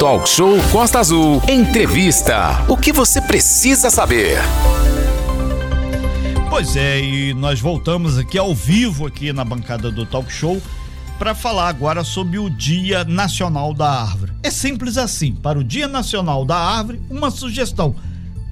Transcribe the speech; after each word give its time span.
Talk 0.00 0.26
Show 0.26 0.56
Costa 0.72 0.98
Azul. 0.98 1.42
Entrevista. 1.46 2.64
O 2.66 2.74
que 2.74 2.90
você 2.90 3.20
precisa 3.20 3.90
saber? 3.90 4.38
Pois 6.48 6.74
é, 6.74 6.98
e 6.98 7.34
nós 7.34 7.60
voltamos 7.60 8.16
aqui 8.16 8.38
ao 8.38 8.54
vivo 8.54 9.06
aqui 9.06 9.30
na 9.30 9.44
bancada 9.44 9.90
do 9.90 10.06
Talk 10.06 10.32
Show 10.32 10.58
para 11.18 11.34
falar 11.34 11.68
agora 11.68 12.02
sobre 12.02 12.38
o 12.38 12.48
Dia 12.48 13.04
Nacional 13.04 13.74
da 13.74 13.90
Árvore. 13.90 14.32
É 14.42 14.50
simples 14.50 14.96
assim, 14.96 15.34
para 15.34 15.58
o 15.58 15.64
Dia 15.64 15.86
Nacional 15.86 16.46
da 16.46 16.56
Árvore, 16.56 16.98
uma 17.10 17.30
sugestão: 17.30 17.94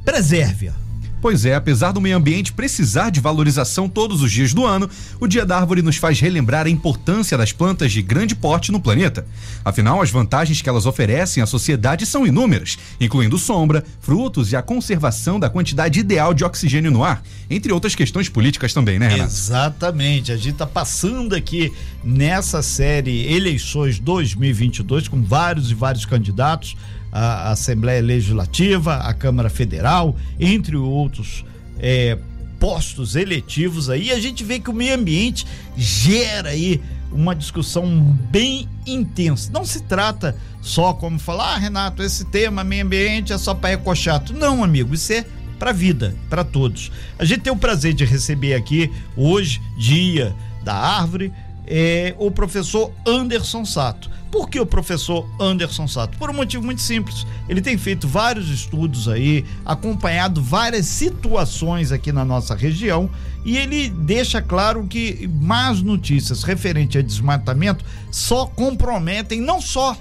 preserve-a 0.04 0.87
Pois 1.20 1.44
é, 1.44 1.54
apesar 1.54 1.92
do 1.92 2.00
meio 2.00 2.16
ambiente 2.16 2.52
precisar 2.52 3.10
de 3.10 3.20
valorização 3.20 3.88
todos 3.88 4.22
os 4.22 4.30
dias 4.30 4.54
do 4.54 4.64
ano, 4.64 4.88
o 5.20 5.26
Dia 5.26 5.44
da 5.44 5.58
Árvore 5.58 5.82
nos 5.82 5.96
faz 5.96 6.20
relembrar 6.20 6.66
a 6.66 6.70
importância 6.70 7.36
das 7.36 7.52
plantas 7.52 7.92
de 7.92 8.00
grande 8.02 8.34
porte 8.34 8.70
no 8.70 8.80
planeta. 8.80 9.26
Afinal, 9.64 10.00
as 10.00 10.10
vantagens 10.10 10.62
que 10.62 10.68
elas 10.68 10.86
oferecem 10.86 11.42
à 11.42 11.46
sociedade 11.46 12.06
são 12.06 12.26
inúmeras, 12.26 12.78
incluindo 13.00 13.38
sombra, 13.38 13.84
frutos 14.00 14.52
e 14.52 14.56
a 14.56 14.62
conservação 14.62 15.40
da 15.40 15.50
quantidade 15.50 15.98
ideal 15.98 16.32
de 16.32 16.44
oxigênio 16.44 16.90
no 16.90 17.02
ar, 17.02 17.22
entre 17.50 17.72
outras 17.72 17.94
questões 17.94 18.28
políticas 18.28 18.72
também, 18.72 18.98
né, 18.98 19.08
Renato? 19.08 19.30
Exatamente. 19.30 20.30
A 20.30 20.36
gente 20.36 20.52
está 20.52 20.66
passando 20.66 21.34
aqui 21.34 21.72
nessa 22.04 22.62
série 22.62 23.32
Eleições 23.32 23.98
2022 23.98 25.08
com 25.08 25.22
vários 25.22 25.70
e 25.70 25.74
vários 25.74 26.04
candidatos 26.04 26.76
a 27.12 27.50
Assembleia 27.50 28.02
Legislativa, 28.02 28.96
a 28.96 29.14
Câmara 29.14 29.48
Federal, 29.48 30.16
entre 30.38 30.76
outros 30.76 31.44
é, 31.78 32.18
postos 32.58 33.16
eletivos 33.16 33.88
aí, 33.88 34.10
a 34.10 34.20
gente 34.20 34.44
vê 34.44 34.58
que 34.58 34.70
o 34.70 34.74
meio 34.74 34.94
ambiente 34.94 35.46
gera 35.76 36.50
aí 36.50 36.80
uma 37.10 37.34
discussão 37.34 37.86
bem 38.30 38.68
intensa. 38.86 39.50
Não 39.52 39.64
se 39.64 39.82
trata 39.82 40.36
só 40.60 40.92
como 40.92 41.18
falar, 41.18 41.54
ah, 41.54 41.58
Renato, 41.58 42.02
esse 42.02 42.24
tema 42.26 42.62
meio 42.62 42.84
ambiente 42.84 43.32
é 43.32 43.38
só 43.38 43.54
para 43.54 43.72
ecochato. 43.72 44.34
Não, 44.34 44.62
amigo, 44.62 44.94
isso 44.94 45.12
é 45.12 45.24
para 45.58 45.72
vida, 45.72 46.14
para 46.28 46.44
todos. 46.44 46.92
A 47.18 47.24
gente 47.24 47.40
tem 47.40 47.52
o 47.52 47.56
prazer 47.56 47.94
de 47.94 48.04
receber 48.04 48.54
aqui 48.54 48.90
hoje, 49.16 49.60
dia 49.78 50.34
da 50.62 50.74
árvore, 50.74 51.32
é, 51.66 52.14
o 52.18 52.30
professor 52.30 52.92
Anderson 53.06 53.64
Sato. 53.64 54.10
Por 54.30 54.48
que 54.48 54.60
o 54.60 54.66
professor 54.66 55.26
Anderson 55.40 55.88
Sato? 55.88 56.18
Por 56.18 56.30
um 56.30 56.34
motivo 56.34 56.64
muito 56.64 56.82
simples. 56.82 57.26
Ele 57.48 57.60
tem 57.60 57.78
feito 57.78 58.06
vários 58.06 58.50
estudos 58.50 59.08
aí, 59.08 59.44
acompanhado 59.64 60.42
várias 60.42 60.86
situações 60.86 61.92
aqui 61.92 62.12
na 62.12 62.24
nossa 62.24 62.54
região 62.54 63.10
e 63.44 63.56
ele 63.56 63.88
deixa 63.88 64.42
claro 64.42 64.86
que 64.86 65.28
más 65.40 65.80
notícias 65.80 66.42
referente 66.42 66.98
a 66.98 67.02
desmatamento 67.02 67.84
só 68.10 68.46
comprometem 68.46 69.40
não 69.40 69.60
só 69.60 69.96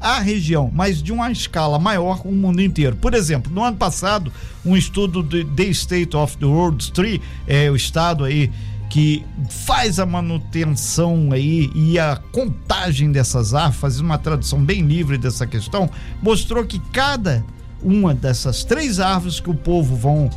a 0.00 0.20
região, 0.20 0.70
mas 0.72 1.02
de 1.02 1.12
uma 1.12 1.30
escala 1.30 1.78
maior 1.78 2.20
o 2.24 2.32
mundo 2.32 2.60
inteiro. 2.60 2.96
Por 2.96 3.14
exemplo, 3.14 3.52
no 3.52 3.62
ano 3.62 3.76
passado, 3.76 4.32
um 4.64 4.76
estudo 4.76 5.22
do 5.22 5.44
The 5.44 5.64
State 5.64 6.16
of 6.16 6.36
the 6.36 6.46
World 6.46 6.92
Tree, 6.92 7.20
é, 7.46 7.70
o 7.70 7.76
estado 7.76 8.24
aí 8.24 8.50
que 8.96 9.22
faz 9.50 10.00
a 10.00 10.06
manutenção 10.06 11.30
aí 11.30 11.70
e 11.74 11.98
a 11.98 12.16
contagem 12.32 13.12
dessas 13.12 13.52
árvores, 13.52 13.78
fazendo 13.78 14.06
uma 14.06 14.16
tradução 14.16 14.58
bem 14.58 14.86
livre 14.86 15.18
dessa 15.18 15.46
questão, 15.46 15.90
mostrou 16.22 16.64
que 16.64 16.78
cada 16.94 17.44
uma 17.82 18.14
dessas 18.14 18.64
três 18.64 18.98
árvores 18.98 19.38
que 19.38 19.50
o 19.50 19.54
povo 19.54 19.94
vão 19.94 20.30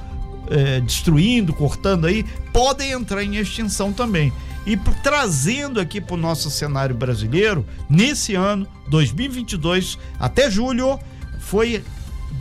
é, 0.50 0.82
destruindo, 0.82 1.54
cortando 1.54 2.06
aí, 2.06 2.26
podem 2.52 2.92
entrar 2.92 3.24
em 3.24 3.38
extinção 3.38 3.94
também. 3.94 4.34
E 4.66 4.76
trazendo 5.02 5.80
aqui 5.80 6.02
para 6.02 6.16
o 6.16 6.18
nosso 6.18 6.52
cenário 6.52 6.94
brasileiro, 6.94 7.66
nesse 7.90 8.36
ano, 8.36 8.68
2022, 8.90 9.98
até 10.20 10.52
julho, 10.52 11.00
foi 11.40 11.82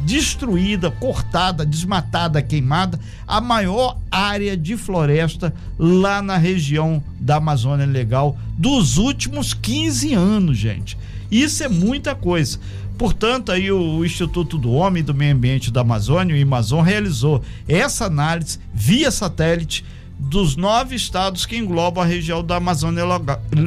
destruída, 0.05 0.91
cortada, 0.91 1.67
desmatada, 1.67 2.43
queimada, 2.43 2.99
a 3.27 3.41
maior 3.41 3.99
área 4.11 4.57
de 4.57 4.77
floresta 4.77 5.53
lá 5.79 6.23
na 6.23 6.37
região 6.37 7.03
da 7.19 7.37
Amazônia 7.37 7.87
Legal 7.87 8.37
dos 8.57 8.97
últimos 8.97 9.53
15 9.55 10.15
anos, 10.15 10.57
gente. 10.57 10.97
Isso 11.31 11.63
é 11.63 11.69
muita 11.69 12.15
coisa. 12.15 12.59
Portanto, 12.97 13.53
aí 13.53 13.71
o 13.71 14.05
Instituto 14.05 14.59
do 14.59 14.73
Homem 14.73 15.01
e 15.01 15.05
do 15.05 15.15
Meio 15.15 15.35
Ambiente 15.35 15.71
da 15.71 15.83
Amazônia, 15.83 16.37
o 16.37 16.43
Amazon, 16.43 16.83
realizou 16.83 17.43
essa 17.69 18.07
análise 18.07 18.59
via 18.75 19.11
satélite 19.11 19.85
dos 20.19 20.57
nove 20.57 20.97
estados 20.97 21.47
que 21.47 21.57
englobam 21.57 22.03
a 22.03 22.07
região 22.07 22.43
da 22.43 22.57
Amazônia 22.57 23.05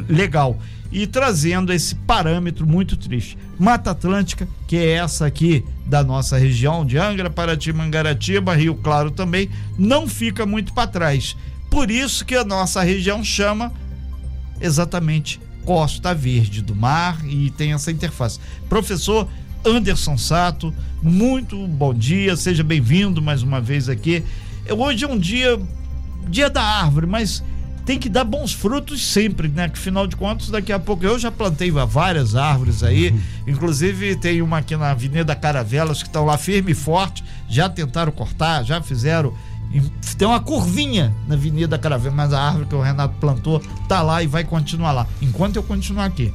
Legal 0.09 0.58
e 0.91 1.07
trazendo 1.07 1.72
esse 1.72 1.96
parâmetro 1.96 2.68
muito 2.68 2.97
triste. 2.97 3.38
Mata 3.57 3.91
Atlântica, 3.91 4.47
que 4.68 4.75
é 4.75 4.91
essa 4.94 5.25
aqui 5.25 5.63
da 5.85 6.03
nossa 6.03 6.38
região 6.38 6.85
de 6.85 6.97
Angra, 6.97 7.29
Paraty, 7.29 7.72
Mangaratiba, 7.72 8.56
Rio 8.56 8.75
Claro 8.75 9.12
também, 9.12 9.50
não 9.78 10.07
fica 10.07 10.46
muito 10.46 10.74
para 10.74 10.88
trás. 10.88 11.35
Por 11.69 11.90
isso 11.90 12.25
que 12.25 12.35
a 12.35 12.44
nossa 12.44 12.81
região 12.81 13.24
chama 13.24 13.72
exatamente 14.59 15.40
Costa 15.63 16.13
Verde 16.13 16.62
do 16.62 16.75
Mar 16.75 17.18
e 17.25 17.50
tem 17.51 17.74
essa 17.74 17.91
interface. 17.91 18.40
Professor 18.68 19.28
Anderson 19.66 20.18
Sato, 20.18 20.74
muito 21.01 21.68
bom 21.68 21.94
dia, 21.94 22.35
seja 22.35 22.63
bem-vindo 22.63 23.22
mais 23.22 23.44
uma 23.44 23.62
vez 23.62 23.88
aqui. 23.88 24.24
Hoje 24.69 25.06
é 25.06 25.07
um 25.07 25.18
dia 25.18 25.59
dia 26.28 26.50
da 26.50 26.62
árvore, 26.62 27.07
mas 27.07 27.44
tem 27.91 28.00
que 28.00 28.07
dar 28.07 28.24
bons 28.24 28.53
frutos 28.53 29.06
sempre, 29.06 29.50
né? 29.50 29.68
Que 29.68 29.78
afinal 29.78 30.07
de 30.07 30.16
contas, 30.16 30.47
daqui 30.47 30.72
a 30.72 30.79
pouco 30.79 31.03
eu 31.03 31.19
já 31.19 31.29
plantei 31.29 31.69
várias 31.72 32.35
árvores 32.38 32.84
aí, 32.84 33.09
uhum. 33.09 33.19
inclusive 33.47 34.16
tem 34.16 34.41
uma 34.41 34.59
aqui 34.59 34.78
na 34.78 34.91
Avenida 34.91 35.35
Caravelas 35.35 36.01
que 36.01 36.07
estão 36.07 36.24
lá 36.24 36.38
firme 36.38 36.72
e 36.72 36.74
forte, 36.74 37.22
já 37.50 37.68
tentaram 37.68 38.13
cortar, 38.13 38.63
já 38.63 38.81
fizeram 38.81 39.34
tem 40.18 40.25
uma 40.25 40.40
curvinha 40.40 41.13
na 41.28 41.35
Avenida 41.35 41.78
Caravelas, 41.78 42.16
mas 42.16 42.31
a 42.31 42.41
árvore 42.41 42.66
que 42.68 42.75
o 42.75 42.81
Renato 42.81 43.16
plantou 43.19 43.62
tá 43.90 44.01
lá 44.01 44.24
e 44.24 44.28
vai 44.28 44.46
continuar 44.46 44.94
lá, 44.94 45.06
enquanto 45.22 45.57
eu 45.57 45.63
continuar 45.63 46.06
aqui. 46.06 46.34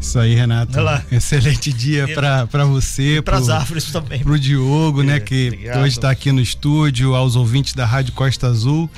Isso 0.00 0.16
aí, 0.16 0.36
Renato. 0.36 0.78
Excelente 1.10 1.72
dia 1.72 2.06
para 2.14 2.64
você. 2.64 3.20
Para 3.20 3.38
as 3.38 3.48
árvores 3.48 3.90
também. 3.90 4.22
Para 4.22 4.32
o 4.32 4.38
Diogo, 4.38 5.02
né, 5.02 5.16
é, 5.16 5.18
né, 5.18 5.20
que 5.20 5.48
obrigado. 5.48 5.80
hoje 5.80 5.96
está 5.96 6.10
aqui 6.10 6.30
no 6.30 6.40
estúdio, 6.40 7.16
aos 7.16 7.34
ouvintes 7.34 7.74
da 7.74 7.84
Rádio 7.84 8.12
Costa 8.12 8.46
Azul. 8.46 8.88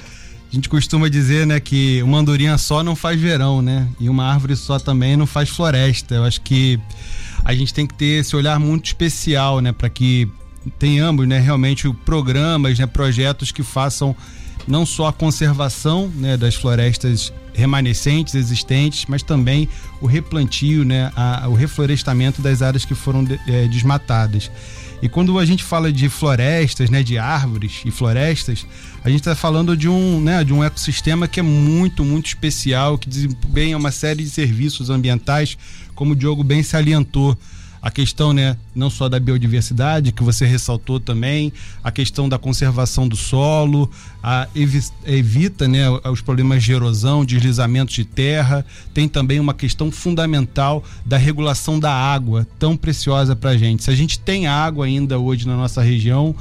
A 0.51 0.55
gente 0.55 0.69
costuma 0.69 1.09
dizer, 1.09 1.47
né, 1.47 1.61
que 1.61 2.03
uma 2.03 2.19
andorinha 2.19 2.57
só 2.57 2.83
não 2.83 2.97
faz 2.97 3.21
verão, 3.21 3.61
né? 3.61 3.87
E 4.01 4.09
uma 4.09 4.25
árvore 4.25 4.57
só 4.57 4.79
também 4.79 5.15
não 5.15 5.27
faz 5.27 5.51
floresta. 5.51 6.15
Eu 6.15 6.25
acho 6.25 6.41
que 6.41 6.81
a 7.45 7.55
gente 7.55 7.75
tem 7.75 7.87
que 7.87 7.95
ter 7.95 8.21
esse 8.21 8.35
olhar 8.35 8.59
muito 8.59 8.87
especial, 8.87 9.61
né, 9.61 9.73
para 9.73 9.91
que 9.91 10.29
tenhamos, 10.79 11.29
né, 11.29 11.39
realmente 11.39 11.89
programas, 12.05 12.79
né, 12.79 12.87
projetos 12.87 13.53
que 13.53 13.63
façam 13.63 14.17
não 14.67 14.85
só 14.85 15.09
a 15.09 15.13
conservação, 15.13 16.11
né, 16.15 16.37
das 16.37 16.55
florestas 16.55 17.33
remanescentes 17.55 18.35
existentes, 18.35 19.05
mas 19.09 19.23
também 19.23 19.69
o 20.01 20.07
replantio, 20.07 20.85
né, 20.85 21.11
a, 21.17 21.49
o 21.49 21.55
reflorestamento 21.55 22.41
das 22.41 22.63
áreas 22.63 22.85
que 22.85 22.95
foram 22.95 23.25
de, 23.25 23.39
é, 23.47 23.67
desmatadas. 23.69 24.51
E 25.01 25.09
quando 25.09 25.39
a 25.39 25.45
gente 25.45 25.63
fala 25.63 25.93
de 25.93 26.09
florestas, 26.09 26.91
né, 26.91 27.03
de 27.03 27.19
árvores 27.19 27.83
e 27.85 27.91
florestas, 27.91 28.67
a 29.05 29.09
gente 29.09 29.21
está 29.21 29.35
falando 29.35 29.77
de 29.77 29.89
um, 29.89 30.21
né, 30.21 30.43
de 30.43 30.53
um 30.53 30.63
ecossistema 30.63 31.29
que 31.29 31.39
é 31.39 31.43
muito, 31.43 32.05
muito 32.05 32.27
especial, 32.27 32.99
que 32.99 33.09
desempenha 33.09 33.77
uma 33.77 33.93
série 33.93 34.25
de 34.25 34.31
serviços 34.31 34.91
ambientais, 34.91 35.57
como 35.95 36.13
o 36.13 36.17
Diogo 36.17 36.43
bem 36.43 36.63
salientou 36.63 37.39
a 37.81 37.91
questão, 37.91 38.33
né, 38.33 38.57
não 38.75 38.91
só 38.91 39.09
da 39.09 39.19
biodiversidade, 39.19 40.13
que 40.13 40.23
você 40.23 40.47
ressaltou 40.47 40.99
também, 40.99 41.53
a 41.83 41.91
questão 41.91 42.29
da 42.29 42.39
conservação 42.39 43.07
do 43.09 43.17
solo, 43.17 43.91
a 44.23 44.49
evita, 45.07 45.69
né, 45.69 45.89
os 46.11 46.21
problemas 46.21 46.63
de 46.63 46.73
erosão, 46.73 47.25
deslizamentos 47.25 47.95
de 47.95 48.05
terra, 48.05 48.65
tem 48.93 49.09
também 49.09 49.39
uma 49.39 49.55
questão 49.55 49.91
fundamental 49.91 50.85
da 51.05 51.17
regulação 51.17 51.79
da 51.79 51.93
água, 51.93 52.47
tão 52.59 52.77
preciosa 52.77 53.37
para 53.37 53.51
a 53.51 53.57
gente. 53.57 53.85
Se 53.85 53.91
a 53.91 53.95
gente 53.95 54.19
tem 54.19 54.47
água 54.47 54.87
ainda 54.87 55.19
hoje 55.19 55.47
na 55.47 55.57
nossa 55.57 55.83
região, 55.83 56.35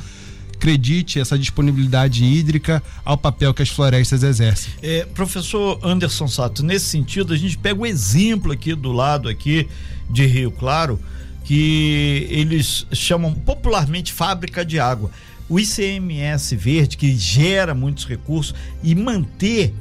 acredite 0.58 1.20
essa 1.20 1.38
disponibilidade 1.38 2.26
hídrica 2.26 2.82
ao 3.06 3.16
papel 3.18 3.54
que 3.54 3.62
as 3.62 3.70
florestas 3.70 4.24
exercem. 4.24 4.74
É, 4.82 5.06
professor 5.06 5.80
Anderson 5.84 6.28
Sato, 6.28 6.64
nesse 6.64 6.86
sentido, 6.86 7.32
a 7.32 7.38
gente 7.38 7.58
pega 7.58 7.80
o 7.80 7.86
exemplo 7.86 8.52
aqui 8.52 8.74
do 8.74 8.92
lado 8.92 9.30
aqui 9.30 9.68
de 10.10 10.26
Rio 10.26 10.52
Claro, 10.52 11.00
que 11.48 12.28
eles 12.30 12.86
chamam 12.92 13.34
popularmente 13.34 14.12
fábrica 14.12 14.66
de 14.66 14.82
água. 14.82 15.10
O 15.48 15.58
ICMS 15.58 16.58
verde, 16.58 16.98
que 16.98 17.16
gera 17.16 17.74
muitos 17.74 18.06
recursos, 18.06 18.54
e 18.84 18.94
manter 18.94 19.74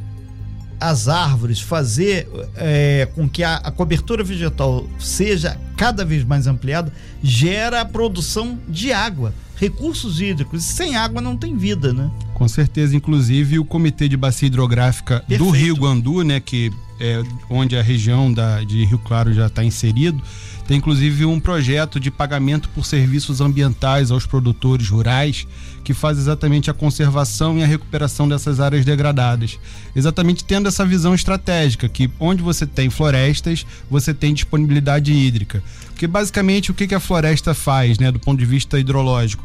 as 0.79 1.09
árvores, 1.09 1.61
fazer 1.61 2.29
é, 2.55 3.09
com 3.17 3.29
que 3.29 3.43
a, 3.43 3.57
a, 3.57 3.73
cobertura 3.73 4.23
vegetal 4.23 4.87
seja 4.97 5.59
cada 5.77 6.05
vez 6.05 6.23
mais 6.23 6.47
ampliada, 6.47 6.93
gera 7.21 7.81
a 7.81 7.85
produção 7.85 8.61
de 8.69 8.93
água, 8.93 9.35
recursos 9.57 10.21
hídricos. 10.21 10.63
Sem 10.63 10.95
água 10.95 11.21
não 11.21 11.37
tem 11.37 11.57
vida, 11.57 11.93
né? 11.93 12.09
Com 12.33 12.47
certeza, 12.47 12.95
inclusive 12.95 13.59
o 13.59 13.65
Comitê 13.65 14.09
de 14.09 14.17
Bacia 14.17 14.47
Hidrográfica 14.47 15.19
Perfeito. 15.27 15.43
do 15.43 15.51
Rio 15.51 15.75
Guandu, 15.75 16.23
né, 16.23 16.39
que 16.39 16.71
é 17.01 17.23
onde 17.49 17.77
a 17.77 17.83
região 17.83 18.33
da, 18.33 18.63
de 18.63 18.85
Rio 18.85 18.99
Claro 18.99 19.33
já 19.33 19.47
está 19.47 19.63
inserido, 19.63 20.23
Tem 20.67 20.79
inclusive 20.79 21.25
um 21.25 21.39
projeto 21.39 22.01
de 22.01 22.11
pagamento 22.11 22.69
por 22.71 22.85
serviços 22.85 23.41
ambientais 23.41 24.11
aos 24.11 24.27
produtores 24.27 24.89
rurais 24.89 25.47
que 25.85 25.95
faz 25.95 26.19
exatamente 26.19 26.69
a 26.69 26.75
conservação 26.75 27.57
e 27.57 27.63
a 27.63 27.67
recuperação 27.67 28.29
dessas 28.29 28.59
áreas 28.59 28.85
degradadas. 28.85 29.61
Exatamente 29.95 30.45
tendo 30.45 30.67
essa 30.67 30.85
visão 30.85 31.15
estratégica 31.15 31.89
que 31.89 32.11
onde 32.19 32.43
você 32.43 32.67
tem 32.67 32.91
florestas, 32.91 33.65
você 33.89 34.13
tem 34.13 34.35
disponibilidade 34.35 35.13
hídrica. 35.13 35.63
Porque 35.87 36.09
basicamente 36.09 36.73
o 36.73 36.75
que 36.75 36.93
a 36.93 37.01
floresta 37.01 37.55
faz, 37.55 37.99
né, 37.99 38.11
do 38.11 38.19
ponto 38.19 38.39
de 38.39 38.45
vista 38.45 38.81
hidrológico? 38.81 39.45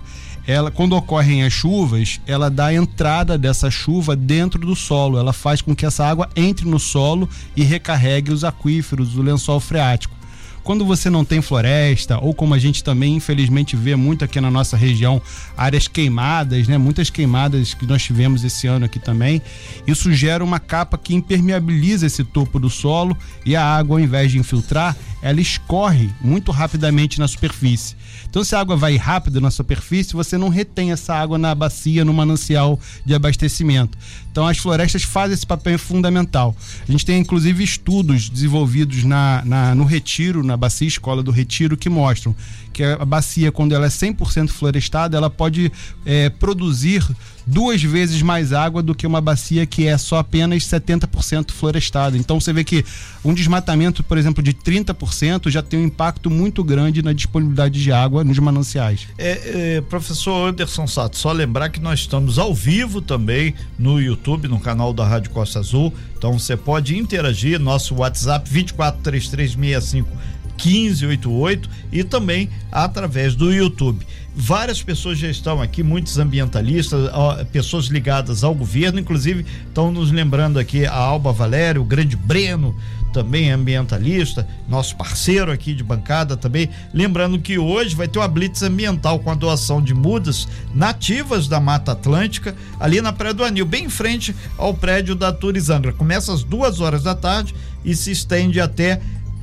Ela 0.52 0.70
quando 0.70 0.96
ocorrem 0.96 1.44
as 1.44 1.54
chuvas, 1.54 2.20
ela 2.28 2.50
dá 2.50 2.68
a 2.68 2.74
entrada 2.74 3.38
dessa 3.38 3.72
chuva 3.72 4.16
dentro 4.16 4.60
do 4.60 4.76
solo, 4.76 5.18
ela 5.18 5.34
faz 5.34 5.62
com 5.62 5.76
que 5.76 5.86
essa 5.86 6.06
água 6.06 6.30
entre 6.36 6.68
no 6.68 6.80
solo 6.80 7.30
e 7.56 7.64
recarregue 7.64 8.32
os 8.32 8.44
aquíferos, 8.44 9.16
o 9.16 9.22
lençol 9.22 9.60
freático. 9.60 10.22
Quando 10.64 10.86
você 10.86 11.10
não 11.10 11.26
tem 11.26 11.42
floresta, 11.42 12.20
ou 12.20 12.36
como 12.36 12.54
a 12.54 12.60
gente 12.60 12.84
também 12.84 13.16
infelizmente 13.16 13.76
vê 13.76 13.96
muito 13.96 14.24
aqui 14.24 14.40
na 14.40 14.52
nossa 14.52 14.78
região, 14.78 15.20
áreas 15.58 15.88
queimadas, 15.88 16.68
né? 16.68 16.78
Muitas 16.78 17.10
queimadas 17.10 17.74
que 17.74 17.86
nós 17.88 18.04
tivemos 18.04 18.44
esse 18.44 18.68
ano 18.68 18.86
aqui 18.86 19.00
também, 19.00 19.42
isso 19.88 20.14
gera 20.14 20.44
uma 20.44 20.60
capa 20.60 21.00
que 21.00 21.16
impermeabiliza 21.16 22.06
esse 22.06 22.24
topo 22.24 22.60
do 22.60 22.70
solo 22.70 23.18
e 23.44 23.56
a 23.56 23.66
água, 23.66 23.96
ao 23.96 24.00
invés 24.00 24.32
de 24.32 24.38
infiltrar, 24.38 24.96
ela 25.22 25.40
escorre 25.40 26.10
muito 26.22 26.52
rapidamente 26.52 27.20
na 27.20 27.28
superfície. 27.28 27.96
Então, 28.30 28.44
se 28.44 28.56
a 28.56 28.60
água 28.60 28.76
vai 28.76 28.96
rápido 28.96 29.42
na 29.42 29.52
superfície, 29.52 30.14
você 30.14 30.38
não 30.38 30.50
retém 30.50 30.92
essa 30.92 31.14
água 31.14 31.38
na 31.38 31.54
bacia, 31.54 32.06
no 32.06 32.14
manancial 32.14 32.80
de 33.06 33.14
abastecimento. 33.14 33.98
Então, 34.32 34.48
as 34.48 34.58
florestas 34.58 35.04
fazem 35.04 35.34
esse 35.34 35.46
papel 35.46 35.78
fundamental. 35.78 36.56
A 36.88 36.92
gente 36.92 37.06
tem, 37.06 37.20
inclusive, 37.20 37.64
estudos 37.64 38.30
desenvolvidos 38.30 39.04
na, 39.04 39.44
na 39.46 39.76
no 39.76 39.84
Retiro, 39.84 40.44
na 40.44 40.56
Bacia 40.56 40.88
Escola 40.88 41.22
do 41.22 41.32
Retiro, 41.32 41.76
que 41.76 41.90
mostram 41.90 42.36
que 42.72 42.84
a 42.84 43.04
bacia, 43.04 43.52
quando 43.52 43.76
ela 43.76 43.86
é 43.86 43.90
100% 43.90 44.50
florestada, 44.50 45.18
ela 45.18 45.30
pode 45.30 45.72
é, 46.06 46.30
produzir 46.30 47.06
duas 47.46 47.82
vezes 47.82 48.22
mais 48.22 48.54
água 48.54 48.82
do 48.82 48.96
que 48.96 49.08
uma 49.08 49.22
bacia 49.22 49.66
que 49.66 49.88
é 49.88 49.98
só 49.98 50.18
apenas 50.18 50.64
70% 50.64 51.52
florestada. 51.52 52.18
Então 52.18 52.40
você 52.40 52.54
vê 52.54 52.64
que 52.64 52.86
um 53.24 53.34
desmatamento, 53.34 54.04
por 54.04 54.18
exemplo, 54.18 54.44
de 54.44 54.54
30% 54.54 55.50
já 55.50 55.62
tem 55.62 55.80
um 55.80 55.86
impacto 55.86 56.30
muito 56.30 56.64
grande 56.64 57.02
na 57.02 57.14
disponibilidade 57.14 57.82
de 57.82 57.92
água 57.92 58.24
nos 58.24 58.38
mananciais. 58.40 59.08
É, 59.18 59.78
é, 59.78 59.82
professor 59.82 60.50
Anderson 60.50 60.88
Sato, 60.88 61.18
só 61.18 61.32
lembrar 61.32 61.70
que 61.70 61.80
nós 61.80 62.00
estamos 62.00 62.38
ao 62.38 62.54
vivo 62.54 63.02
também 63.02 63.54
no 63.78 64.00
YouTube, 64.00 64.48
no 64.48 64.60
canal 64.60 64.94
da 64.94 65.06
Rádio 65.06 65.32
Costa 65.32 65.60
Azul. 65.60 65.94
Então 66.18 66.38
você 66.38 66.56
pode 66.56 66.98
interagir, 66.98 67.60
nosso 67.60 67.96
WhatsApp 67.96 68.50
243365 68.50 70.41
1588 70.64 71.70
e 71.92 72.04
também 72.04 72.50
através 72.72 73.36
do 73.36 73.52
YouTube. 73.52 74.06
Várias 74.34 74.82
pessoas 74.82 75.18
já 75.18 75.28
estão 75.28 75.62
aqui, 75.62 75.84
muitos 75.84 76.18
ambientalistas, 76.18 77.10
pessoas 77.52 77.86
ligadas 77.88 78.46
ao 78.46 78.56
governo, 78.56 79.00
inclusive 79.00 79.46
estão 79.68 79.92
nos 79.92 80.10
lembrando 80.10 80.58
aqui 80.58 80.86
a 80.86 80.96
Alba 80.96 81.34
Valério, 81.34 81.82
o 81.82 81.86
grande 81.86 82.16
Breno, 82.16 82.74
também 83.12 83.52
ambientalista, 83.52 84.48
nosso 84.70 84.96
parceiro 84.96 85.52
aqui 85.52 85.74
de 85.74 85.84
bancada 85.84 86.38
também. 86.38 86.70
Lembrando 86.94 87.40
que 87.40 87.58
hoje 87.58 87.94
vai 87.94 88.08
ter 88.08 88.20
uma 88.20 88.28
blitz 88.28 88.64
ambiental 88.64 89.20
com 89.20 89.30
a 89.30 89.36
doação 89.36 89.82
de 89.82 89.94
mudas 89.94 90.48
nativas 90.74 91.50
da 91.50 91.60
Mata 91.60 91.92
Atlântica, 91.92 92.56
ali 92.80 93.02
na 93.02 93.12
Praia 93.12 93.34
do 93.34 93.44
Anil, 93.44 93.66
bem 93.66 93.84
em 93.84 93.90
frente 93.90 94.34
ao 94.58 94.74
prédio 94.74 95.14
da 95.14 95.34
Turizangra. 95.34 95.92
Começa 95.92 96.34
às 96.34 96.42
duas 96.42 96.80
horas 96.80 97.04
da 97.04 97.14
tarde 97.14 97.54
e 97.84 97.94
se 97.96 98.12
estende 98.12 98.62
até 98.62 99.02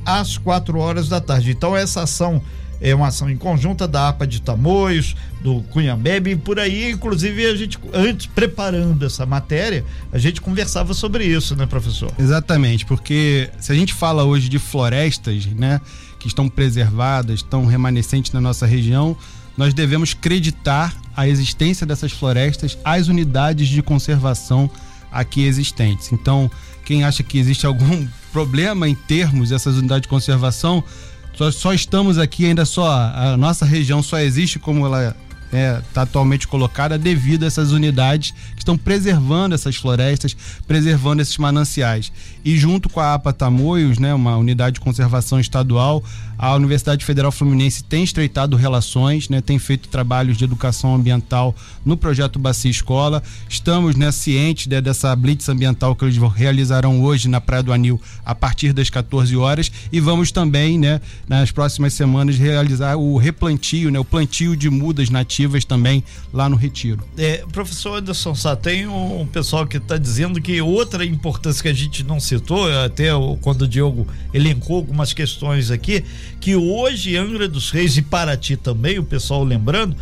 às 0.09 0.37
quatro 0.37 0.79
horas 0.79 1.07
da 1.07 1.19
tarde. 1.21 1.51
Então, 1.51 1.75
essa 1.75 2.03
ação 2.03 2.41
é 2.81 2.95
uma 2.95 3.07
ação 3.07 3.29
em 3.29 3.37
conjunta 3.37 3.87
da 3.87 4.09
APA 4.09 4.25
de 4.25 4.41
Tamoios, 4.41 5.15
do 5.41 5.61
Cunhambebe, 5.63 6.31
e 6.31 6.35
por 6.35 6.59
aí, 6.59 6.91
inclusive, 6.91 7.45
a 7.45 7.55
gente, 7.55 7.77
antes, 7.93 8.25
preparando 8.25 9.05
essa 9.05 9.25
matéria, 9.25 9.85
a 10.11 10.17
gente 10.17 10.39
conversava 10.39 10.93
sobre 10.93 11.25
isso, 11.25 11.55
né, 11.55 11.65
professor? 11.65 12.11
Exatamente, 12.17 12.85
porque 12.85 13.49
se 13.59 13.71
a 13.71 13.75
gente 13.75 13.93
fala 13.93 14.23
hoje 14.23 14.47
de 14.47 14.59
florestas, 14.59 15.45
né, 15.47 15.81
que 16.19 16.27
estão 16.27 16.47
preservadas, 16.47 17.39
estão 17.39 17.65
remanescentes 17.65 18.31
na 18.31 18.41
nossa 18.41 18.65
região, 18.65 19.15
nós 19.57 19.73
devemos 19.73 20.15
acreditar 20.17 20.95
a 21.15 21.27
existência 21.27 21.85
dessas 21.85 22.13
florestas 22.13 22.77
às 22.83 23.09
unidades 23.09 23.67
de 23.67 23.81
conservação 23.81 24.69
aqui 25.11 25.43
existentes. 25.43 26.13
Então, 26.13 26.49
quem 26.85 27.03
acha 27.03 27.23
que 27.23 27.37
existe 27.37 27.65
algum 27.65 28.07
problema 28.31 28.87
em 28.87 28.95
termos 28.95 29.49
dessas 29.49 29.75
unidades 29.77 30.03
de 30.03 30.07
conservação, 30.07 30.83
só, 31.33 31.51
só 31.51 31.73
estamos 31.73 32.17
aqui 32.17 32.45
ainda 32.45 32.65
só, 32.65 32.91
a 32.91 33.37
nossa 33.37 33.65
região 33.65 34.03
só 34.03 34.19
existe 34.19 34.59
como 34.59 34.85
ela 34.85 35.15
está 35.49 35.57
é, 35.57 35.81
tá 35.93 36.01
atualmente 36.03 36.47
colocada 36.47 36.97
devido 36.97 37.43
a 37.43 37.47
essas 37.47 37.71
unidades 37.71 38.31
que 38.53 38.59
estão 38.59 38.77
preservando 38.77 39.55
essas 39.55 39.75
florestas, 39.75 40.35
preservando 40.67 41.21
esses 41.21 41.37
mananciais. 41.37 42.11
E 42.45 42.57
junto 42.57 42.87
com 42.87 42.99
a 42.99 43.15
APA 43.15 43.33
Tamoios, 43.33 43.97
né, 43.97 44.13
uma 44.13 44.37
unidade 44.37 44.75
de 44.75 44.79
conservação 44.79 45.39
estadual, 45.39 46.03
a 46.41 46.55
Universidade 46.55 47.03
Federal 47.03 47.33
Fluminense 47.33 47.83
tem 47.83 48.01
estreitado 48.01 48.55
relações, 48.55 49.27
né, 49.27 49.41
tem 49.41 49.59
feito 49.59 49.89
trabalhos 49.89 50.37
de 50.37 50.45
educação 50.45 50.95
ambiental 50.95 51.53
no 51.83 51.97
projeto 51.97 52.39
Bacia 52.39 52.71
Escola. 52.71 53.21
Estamos 53.49 53.97
né, 53.97 54.09
cientes 54.09 54.67
né, 54.67 54.79
dessa 54.79 55.13
blitz 55.17 55.49
ambiental 55.49 55.93
que 55.93 56.05
eles 56.05 56.17
realizarão 56.33 57.03
hoje 57.03 57.27
na 57.27 57.41
Praia 57.41 57.61
do 57.61 57.73
Anil 57.73 58.01
a 58.25 58.33
partir 58.33 58.71
das 58.71 58.89
14 58.89 59.35
horas 59.35 59.69
e 59.91 59.99
vamos 59.99 60.31
também, 60.31 60.79
né, 60.79 61.01
nas 61.27 61.51
próximas 61.51 61.93
semanas 61.93 62.37
realizar 62.37 62.95
o 62.95 63.17
replantio, 63.17 63.91
né, 63.91 63.99
o 63.99 64.05
plantio 64.05 64.55
de 64.55 64.69
mudas 64.69 65.09
nativas 65.09 65.65
também 65.65 66.01
lá 66.31 66.47
no 66.47 66.55
Retiro. 66.55 67.03
É, 67.17 67.43
professor 67.51 67.97
Anderson 67.97 68.33
Sá, 68.33 68.55
tem 68.55 68.87
um, 68.87 69.27
pessoal 69.27 69.67
que 69.67 69.75
está 69.75 69.97
dizendo 69.97 70.41
que 70.41 70.61
outra 70.61 71.03
importância 71.03 71.61
que 71.61 71.67
a 71.67 71.73
gente 71.73 72.01
não 72.01 72.17
citou, 72.17 72.71
até 72.85 73.09
quando 73.41 73.63
o 73.63 73.67
Diogo 73.67 74.07
elencou 74.33 74.77
algumas 74.77 75.11
questões 75.11 75.69
aqui, 75.69 76.05
que 76.39 76.55
hoje 76.55 77.15
Angra 77.15 77.47
dos 77.47 77.71
Reis 77.71 77.97
e 77.97 78.01
Paraty 78.01 78.55
também, 78.55 78.99
o 78.99 79.03
pessoal 79.03 79.43
lembrando, 79.43 79.95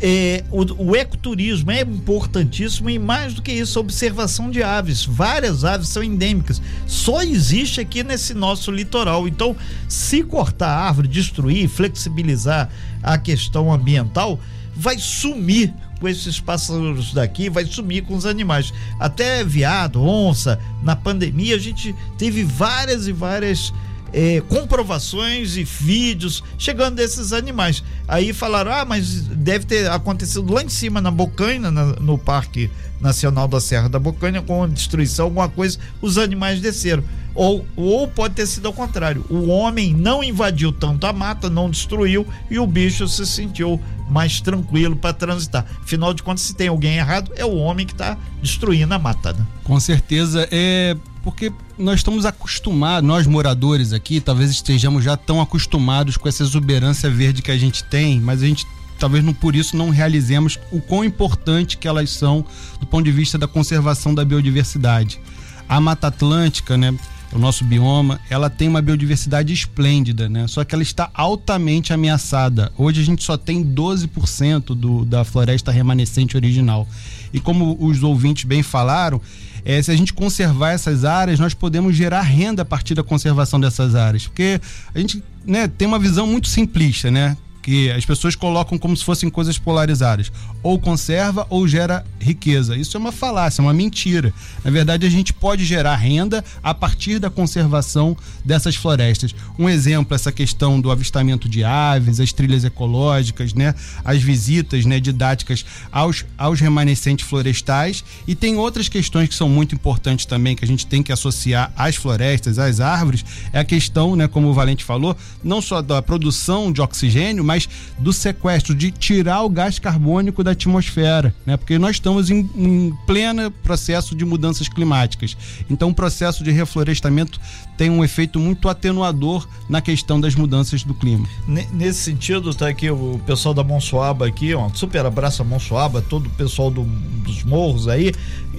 é, 0.00 0.44
o, 0.50 0.90
o, 0.90 0.96
ecoturismo 0.96 1.70
é 1.70 1.80
importantíssimo 1.82 2.90
e 2.90 2.98
mais 2.98 3.32
do 3.32 3.42
que 3.42 3.52
isso, 3.52 3.78
a 3.78 3.80
observação 3.80 4.50
de 4.50 4.62
aves. 4.62 5.04
Várias 5.04 5.64
aves 5.64 5.88
são 5.88 6.02
endêmicas. 6.02 6.60
Só 6.86 7.22
existe 7.22 7.80
aqui 7.80 8.02
nesse 8.02 8.34
nosso 8.34 8.70
litoral. 8.70 9.28
Então, 9.28 9.56
se 9.88 10.22
cortar 10.22 10.68
a 10.68 10.86
árvore, 10.88 11.08
destruir, 11.08 11.68
flexibilizar 11.68 12.68
a 13.02 13.16
questão 13.16 13.72
ambiental, 13.72 14.40
vai 14.76 14.98
sumir 14.98 15.72
com 16.00 16.08
esses 16.08 16.40
pássaros 16.40 17.14
daqui, 17.14 17.48
vai 17.48 17.64
sumir 17.64 18.02
com 18.02 18.14
os 18.14 18.26
animais. 18.26 18.72
Até 18.98 19.44
veado, 19.44 20.02
onça, 20.02 20.58
na 20.82 20.96
pandemia 20.96 21.54
a 21.54 21.58
gente 21.58 21.94
teve 22.18 22.42
várias 22.42 23.06
e 23.06 23.12
várias 23.12 23.72
é, 24.14 24.40
comprovações 24.48 25.56
e 25.56 25.64
vídeos 25.64 26.42
chegando 26.56 26.94
desses 26.94 27.32
animais. 27.32 27.82
Aí 28.06 28.32
falaram: 28.32 28.72
ah, 28.72 28.84
mas 28.84 29.22
deve 29.22 29.66
ter 29.66 29.90
acontecido 29.90 30.52
lá 30.52 30.62
em 30.62 30.68
cima 30.68 31.00
na 31.00 31.10
Bocaina, 31.10 31.70
na, 31.70 31.86
no 31.94 32.16
Parque 32.16 32.70
Nacional 33.00 33.48
da 33.48 33.60
Serra 33.60 33.88
da 33.88 33.98
Bocaina, 33.98 34.40
com 34.40 34.68
destruição, 34.68 35.26
alguma 35.26 35.48
coisa, 35.48 35.78
os 36.00 36.16
animais 36.16 36.60
desceram. 36.60 37.02
Ou, 37.34 37.66
ou 37.74 38.06
pode 38.06 38.34
ter 38.34 38.46
sido 38.46 38.66
ao 38.66 38.72
contrário: 38.72 39.24
o 39.28 39.48
homem 39.48 39.92
não 39.92 40.22
invadiu 40.22 40.72
tanto 40.72 41.04
a 41.08 41.12
mata, 41.12 41.50
não 41.50 41.68
destruiu 41.68 42.24
e 42.48 42.60
o 42.60 42.66
bicho 42.68 43.08
se 43.08 43.26
sentiu 43.26 43.80
mais 44.08 44.40
tranquilo 44.40 44.94
para 44.94 45.12
transitar. 45.12 45.66
Afinal 45.82 46.14
de 46.14 46.22
contas, 46.22 46.44
se 46.44 46.54
tem 46.54 46.68
alguém 46.68 46.98
errado, 46.98 47.32
é 47.34 47.44
o 47.44 47.56
homem 47.56 47.84
que 47.84 47.92
está 47.92 48.16
destruindo 48.40 48.94
a 48.94 48.98
mata. 48.98 49.32
Né? 49.32 49.44
Com 49.64 49.80
certeza. 49.80 50.46
É 50.52 50.96
porque 51.24 51.50
nós 51.78 51.96
estamos 51.96 52.26
acostumados, 52.26 53.08
nós 53.08 53.26
moradores 53.26 53.94
aqui, 53.94 54.20
talvez 54.20 54.50
estejamos 54.50 55.02
já 55.02 55.16
tão 55.16 55.40
acostumados 55.40 56.18
com 56.18 56.28
essa 56.28 56.42
exuberância 56.42 57.08
verde 57.08 57.40
que 57.40 57.50
a 57.50 57.56
gente 57.56 57.82
tem, 57.82 58.20
mas 58.20 58.42
a 58.42 58.46
gente 58.46 58.66
talvez 58.98 59.24
não 59.24 59.32
por 59.32 59.56
isso 59.56 59.76
não 59.76 59.88
realizemos 59.90 60.58
o 60.70 60.80
quão 60.80 61.02
importante 61.02 61.78
que 61.78 61.88
elas 61.88 62.10
são 62.10 62.44
do 62.78 62.86
ponto 62.86 63.04
de 63.04 63.10
vista 63.10 63.38
da 63.38 63.48
conservação 63.48 64.14
da 64.14 64.24
biodiversidade. 64.24 65.18
A 65.66 65.80
Mata 65.80 66.08
Atlântica, 66.08 66.76
né, 66.76 66.94
o 67.34 67.38
nosso 67.38 67.64
bioma, 67.64 68.20
ela 68.30 68.48
tem 68.48 68.68
uma 68.68 68.80
biodiversidade 68.80 69.52
esplêndida, 69.52 70.28
né? 70.28 70.46
Só 70.46 70.62
que 70.64 70.74
ela 70.74 70.82
está 70.82 71.10
altamente 71.12 71.92
ameaçada. 71.92 72.72
Hoje 72.78 73.00
a 73.00 73.04
gente 73.04 73.24
só 73.24 73.36
tem 73.36 73.64
12% 73.64 74.66
do, 74.66 75.04
da 75.04 75.24
floresta 75.24 75.72
remanescente 75.72 76.36
original. 76.36 76.88
E 77.32 77.40
como 77.40 77.76
os 77.80 78.04
ouvintes 78.04 78.44
bem 78.44 78.62
falaram, 78.62 79.20
é, 79.64 79.82
se 79.82 79.90
a 79.90 79.96
gente 79.96 80.12
conservar 80.12 80.70
essas 80.70 81.04
áreas, 81.04 81.40
nós 81.40 81.54
podemos 81.54 81.96
gerar 81.96 82.20
renda 82.20 82.62
a 82.62 82.64
partir 82.64 82.94
da 82.94 83.02
conservação 83.02 83.58
dessas 83.58 83.96
áreas. 83.96 84.28
Porque 84.28 84.60
a 84.94 84.98
gente 85.00 85.22
né, 85.44 85.66
tem 85.66 85.88
uma 85.88 85.98
visão 85.98 86.28
muito 86.28 86.46
simplista, 86.46 87.10
né? 87.10 87.36
Porque 87.64 87.90
as 87.96 88.04
pessoas 88.04 88.36
colocam 88.36 88.76
como 88.76 88.94
se 88.94 89.02
fossem 89.02 89.30
coisas 89.30 89.56
polarizadas. 89.56 90.30
Ou 90.62 90.78
conserva 90.78 91.46
ou 91.48 91.66
gera 91.66 92.04
riqueza. 92.20 92.76
Isso 92.76 92.94
é 92.94 93.00
uma 93.00 93.10
falácia, 93.10 93.62
é 93.62 93.64
uma 93.64 93.72
mentira. 93.72 94.34
Na 94.62 94.70
verdade, 94.70 95.06
a 95.06 95.10
gente 95.10 95.32
pode 95.32 95.64
gerar 95.64 95.96
renda 95.96 96.44
a 96.62 96.74
partir 96.74 97.18
da 97.18 97.30
conservação 97.30 98.14
dessas 98.44 98.76
florestas. 98.76 99.34
Um 99.58 99.66
exemplo, 99.66 100.14
essa 100.14 100.30
questão 100.30 100.78
do 100.78 100.90
avistamento 100.90 101.48
de 101.48 101.64
aves, 101.64 102.20
as 102.20 102.34
trilhas 102.34 102.64
ecológicas, 102.64 103.54
né? 103.54 103.74
As 104.04 104.20
visitas 104.22 104.84
né, 104.84 105.00
didáticas 105.00 105.64
aos, 105.90 106.22
aos 106.36 106.60
remanescentes 106.60 107.26
florestais. 107.26 108.04
E 108.28 108.34
tem 108.34 108.56
outras 108.56 108.90
questões 108.90 109.30
que 109.30 109.34
são 109.34 109.48
muito 109.48 109.74
importantes 109.74 110.26
também, 110.26 110.54
que 110.54 110.66
a 110.66 110.68
gente 110.68 110.86
tem 110.86 111.02
que 111.02 111.12
associar 111.12 111.72
às 111.74 111.96
florestas, 111.96 112.58
às 112.58 112.78
árvores, 112.78 113.24
é 113.54 113.60
a 113.60 113.64
questão, 113.64 114.14
né, 114.14 114.28
como 114.28 114.48
o 114.48 114.52
Valente 114.52 114.84
falou, 114.84 115.16
não 115.42 115.62
só 115.62 115.80
da 115.80 116.02
produção 116.02 116.70
de 116.70 116.82
oxigênio, 116.82 117.42
mas 117.42 117.53
do 117.98 118.12
sequestro, 118.12 118.74
de 118.74 118.90
tirar 118.90 119.42
o 119.42 119.48
gás 119.48 119.78
carbônico 119.78 120.42
da 120.42 120.52
atmosfera, 120.52 121.34
né? 121.46 121.56
Porque 121.56 121.78
nós 121.78 121.96
estamos 121.96 122.30
em, 122.30 122.48
em 122.56 122.96
pleno 123.06 123.50
processo 123.50 124.14
de 124.14 124.24
mudanças 124.24 124.68
climáticas. 124.68 125.36
Então, 125.70 125.90
o 125.90 125.94
processo 125.94 126.42
de 126.44 126.50
reflorestamento 126.50 127.40
tem 127.76 127.90
um 127.90 128.04
efeito 128.04 128.38
muito 128.38 128.68
atenuador 128.68 129.48
na 129.68 129.80
questão 129.80 130.20
das 130.20 130.34
mudanças 130.34 130.82
do 130.84 130.94
clima. 130.94 131.26
Nesse 131.46 132.00
sentido, 132.00 132.54
tá 132.54 132.68
aqui 132.68 132.90
o 132.90 133.20
pessoal 133.26 133.54
da 133.54 133.64
Monsoaba 133.64 134.26
aqui, 134.26 134.54
ó, 134.54 134.68
super 134.70 135.04
abraço 135.04 135.42
a 135.42 135.44
Monsoaba, 135.44 136.02
todo 136.02 136.26
o 136.26 136.30
pessoal 136.30 136.70
do, 136.70 136.84
dos 136.84 137.42
morros 137.42 137.88
aí, 137.88 138.12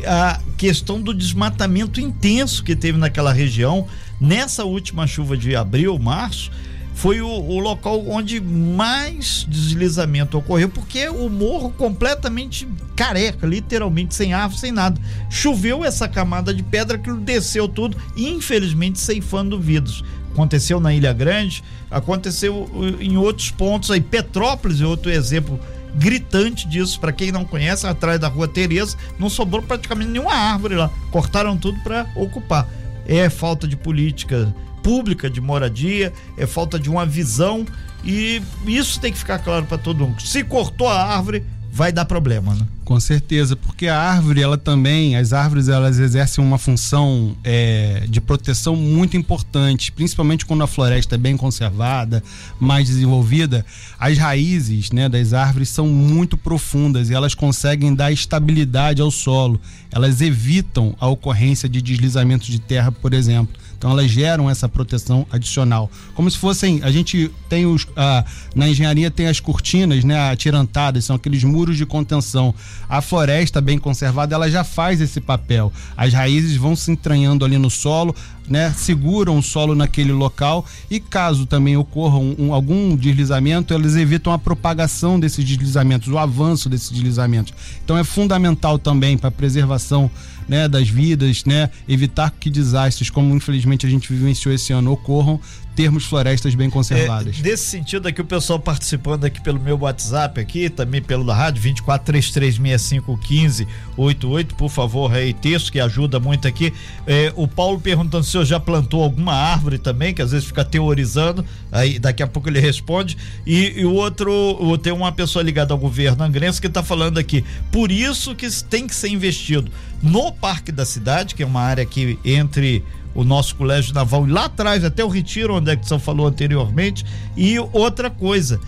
a 0.06 0.40
questão 0.58 1.00
do 1.00 1.14
desmatamento 1.14 2.02
intenso 2.02 2.64
que 2.64 2.76
teve 2.76 2.98
naquela 2.98 3.32
região 3.32 3.88
nessa 4.20 4.64
última 4.64 5.08
chuva 5.08 5.38
de 5.38 5.56
abril, 5.56 5.98
março, 6.00 6.52
foi 6.96 7.22
o, 7.22 7.28
o, 7.28 7.60
local 7.60 8.08
onde 8.08 8.40
mais 8.40 9.46
deslizamento 9.50 10.38
ocorreu, 10.38 10.70
porque 10.70 11.10
o 11.10 11.30
morro 11.30 11.70
completamente 11.72 12.66
careca, 12.96 13.46
literalmente 13.46 14.16
sem 14.16 14.34
árvore, 14.34 14.62
sem 14.62 14.72
nada. 14.72 15.00
Choveu 15.30 15.84
essa 15.84 16.08
camada 16.08 16.54
de 16.54 16.64
pedra 16.64 16.98
que 16.98 17.12
desceu 17.12 17.68
tudo, 17.68 17.98
infelizmente 18.16 18.98
ceifando 18.98 19.60
vidas. 19.60 20.02
Aconteceu 20.32 20.80
na 20.80 20.94
Ilha 20.94 21.12
Grande, 21.12 21.62
aconteceu 21.92 22.70
em 23.02 23.18
outros 23.18 23.52
pontos 23.52 23.92
aí. 23.92 24.00
Petrópolis 24.00 24.80
é 24.80 24.86
outro 24.86 25.12
exemplo 25.12 25.60
gritante 25.96 26.66
disso. 26.66 26.98
Para 27.00 27.12
quem 27.12 27.30
não 27.30 27.44
conhece, 27.44 27.86
atrás 27.86 28.20
da 28.22 28.30
rua 28.30 28.48
Tereza, 28.48 28.98
não 29.20 29.30
sobrou 29.30 29.62
praticamente 29.62 30.12
nenhuma 30.12 30.34
árvore 30.34 30.76
lá. 30.76 30.90
Cortaram 31.12 31.58
tudo 31.58 31.78
para 31.82 32.10
ocupar. 32.16 32.70
É 33.06 33.30
falta 33.30 33.68
de 33.68 33.76
política 33.76 34.54
pública 34.86 35.28
de 35.28 35.42
moradia, 35.42 36.14
é 36.38 36.46
falta 36.46 36.78
de 36.78 36.92
uma 36.92 37.08
visão 37.08 37.66
e 38.04 38.40
isso 38.68 39.00
tem 39.00 39.12
que 39.12 39.18
ficar 39.18 39.40
claro 39.40 39.66
para 39.66 39.80
todo 39.80 40.06
mundo. 40.06 40.22
Se 40.22 40.44
cortou 40.44 40.88
a 40.88 41.04
árvore, 41.04 41.44
vai 41.72 41.92
dar 41.92 42.06
problema, 42.06 42.54
né? 42.54 42.68
Com 42.84 43.00
certeza, 43.00 43.56
porque 43.56 43.88
a 43.88 44.00
árvore, 44.00 44.44
ela 44.44 44.60
também, 44.60 45.16
as 45.16 45.34
árvores, 45.34 45.70
elas 45.70 45.98
exercem 45.98 46.44
uma 46.44 46.60
função 46.60 47.36
é, 47.44 48.04
de 48.08 48.22
proteção 48.22 48.76
muito 48.76 49.18
importante, 49.18 49.92
principalmente 49.92 50.46
quando 50.46 50.64
a 50.64 50.68
floresta 50.68 51.16
é 51.16 51.18
bem 51.18 51.36
conservada, 51.36 52.24
mais 52.60 52.88
desenvolvida. 52.88 53.66
As 54.00 54.20
raízes 54.20 54.92
né, 54.92 55.10
das 55.10 55.34
árvores 55.34 55.70
são 55.70 55.88
muito 55.88 56.38
profundas 56.38 57.10
e 57.10 57.16
elas 57.16 57.34
conseguem 57.34 57.96
dar 57.96 58.12
estabilidade 58.12 59.02
ao 59.02 59.10
solo. 59.10 59.60
Elas 59.92 60.22
evitam 60.22 60.96
a 61.00 61.08
ocorrência 61.08 61.68
de 61.68 61.82
deslizamento 61.82 62.46
de 62.46 62.60
terra, 62.60 62.92
por 62.92 63.16
exemplo. 63.16 63.65
Então 63.78 63.92
elas 63.92 64.10
geram 64.10 64.50
essa 64.50 64.68
proteção 64.68 65.26
adicional. 65.32 65.90
Como 66.14 66.30
se 66.30 66.38
fossem, 66.38 66.82
a 66.84 66.92
gente 66.92 67.32
tem 67.50 67.66
os 67.66 67.88
a, 67.96 68.24
na 68.56 68.68
engenharia 68.68 69.12
tem 69.12 69.28
as 69.28 69.40
cortinas, 69.40 70.04
né, 70.04 70.32
atirantadas, 70.32 71.06
são 71.06 71.16
aqueles 71.16 71.44
muros 71.44 71.78
de 71.78 71.86
contenção. 71.86 72.54
A 72.90 73.02
floresta 73.02 73.62
bem 73.62 73.78
conservada, 73.78 74.36
ela 74.36 74.50
já 74.50 74.64
faz 74.64 75.02
esse 75.02 75.22
papel. 75.22 75.72
As 75.96 76.14
raízes 76.14 76.56
vão 76.58 76.76
se 76.76 76.92
entranhando 76.92 77.46
ali 77.46 77.58
no 77.58 77.70
solo, 77.70 78.16
né, 78.48 78.74
seguram 78.76 79.38
o 79.38 79.44
solo 79.44 79.76
naquele 79.76 80.12
local 80.12 80.66
e 80.90 81.00
caso 81.00 81.46
também 81.46 81.76
ocorra 81.78 82.18
um, 82.18 82.36
um, 82.38 82.54
algum 82.54 82.96
deslizamento, 82.96 83.74
elas 83.74 83.96
evitam 83.96 84.32
a 84.32 84.38
propagação 84.38 85.20
desses 85.20 85.44
deslizamentos, 85.44 86.08
o 86.08 86.18
avanço 86.18 86.70
desses 86.70 86.92
deslizamentos. 86.92 87.54
Então 87.84 87.98
é 87.98 88.04
fundamental 88.04 88.78
também 88.78 89.18
para 89.18 89.30
a 89.30 89.32
preservação 89.32 90.10
né, 90.48 90.68
das 90.68 90.88
vidas, 90.88 91.46
né, 91.46 91.70
evitar 91.88 92.32
que 92.32 92.50
desastres, 92.50 93.10
como 93.10 93.36
infelizmente 93.36 93.86
a 93.86 93.90
gente 93.90 94.12
vivenciou 94.12 94.54
esse 94.54 94.74
ano, 94.74 94.92
ocorram, 94.92 95.40
termos 95.76 96.06
florestas 96.06 96.56
bem 96.56 96.70
conservadas. 96.70 97.38
É, 97.40 97.42
nesse 97.42 97.66
sentido 97.66 98.08
aqui, 98.08 98.22
o 98.22 98.26
pessoal 98.26 98.60
participando 98.60 99.26
aqui 99.26 99.42
pelo 99.42 99.60
meu 99.60 99.78
WhatsApp 99.78 100.40
aqui, 100.40 100.70
também 100.70 101.02
pelo 101.02 101.26
da 101.26 101.36
rádio, 101.36 101.62
2433651588, 101.74 104.54
por 104.58 104.70
favor, 104.70 105.14
aí, 105.14 105.34
texto 105.34 105.72
que 105.72 105.80
ajuda 105.80 106.20
muito 106.20 106.48
aqui. 106.48 106.74
É, 107.06 107.32
o 107.36 107.48
Paulo 107.48 107.80
perguntando 107.80 108.24
se 108.24 108.36
eu 108.38 108.46
já 108.46 108.60
plantou 108.60 109.04
alguma 109.04 109.34
árvore 109.34 109.78
também, 109.78 110.14
que 110.14 110.22
às 110.22 110.32
vezes 110.32 110.48
fica 110.48 110.64
teorizando, 110.64 111.46
aí 111.72 112.00
daqui 112.00 112.24
a 112.24 112.28
pouco 112.28 112.48
ele 112.48 112.60
responde. 112.60 113.18
E, 113.46 113.84
o 113.84 113.94
outro, 113.94 114.78
tem 114.82 114.94
uma 114.94 115.12
pessoa 115.12 115.44
ligada 115.44 115.74
ao 115.74 115.78
governo 115.78 116.24
angrense 116.24 116.62
que 116.62 116.68
está 116.68 116.82
falando 116.82 117.18
aqui, 117.18 117.44
por 117.72 117.92
isso 117.92 118.34
que 118.34 118.50
tem 118.64 118.88
que 118.88 118.96
ser 118.96 119.10
investido 119.10 119.70
no 120.02 120.32
Parque 120.32 120.72
da 120.72 120.86
Cidade, 120.86 121.36
que 121.36 121.44
é 121.44 121.46
uma 121.46 121.62
área 121.62 121.86
que 121.86 122.18
entre 122.24 122.84
o 123.16 123.24
nosso 123.24 123.56
colégio 123.56 123.94
naval 123.94 124.26
lá 124.26 124.46
atrás, 124.46 124.84
até 124.84 125.04
o 125.04 125.08
retiro, 125.08 125.56
onde 125.56 125.72
a 125.72 125.74
Edson 125.74 125.98
falou 125.98 126.28
anteriormente. 126.28 127.06
E 127.36 127.58
outra 127.72 128.10
coisa, 128.10 128.60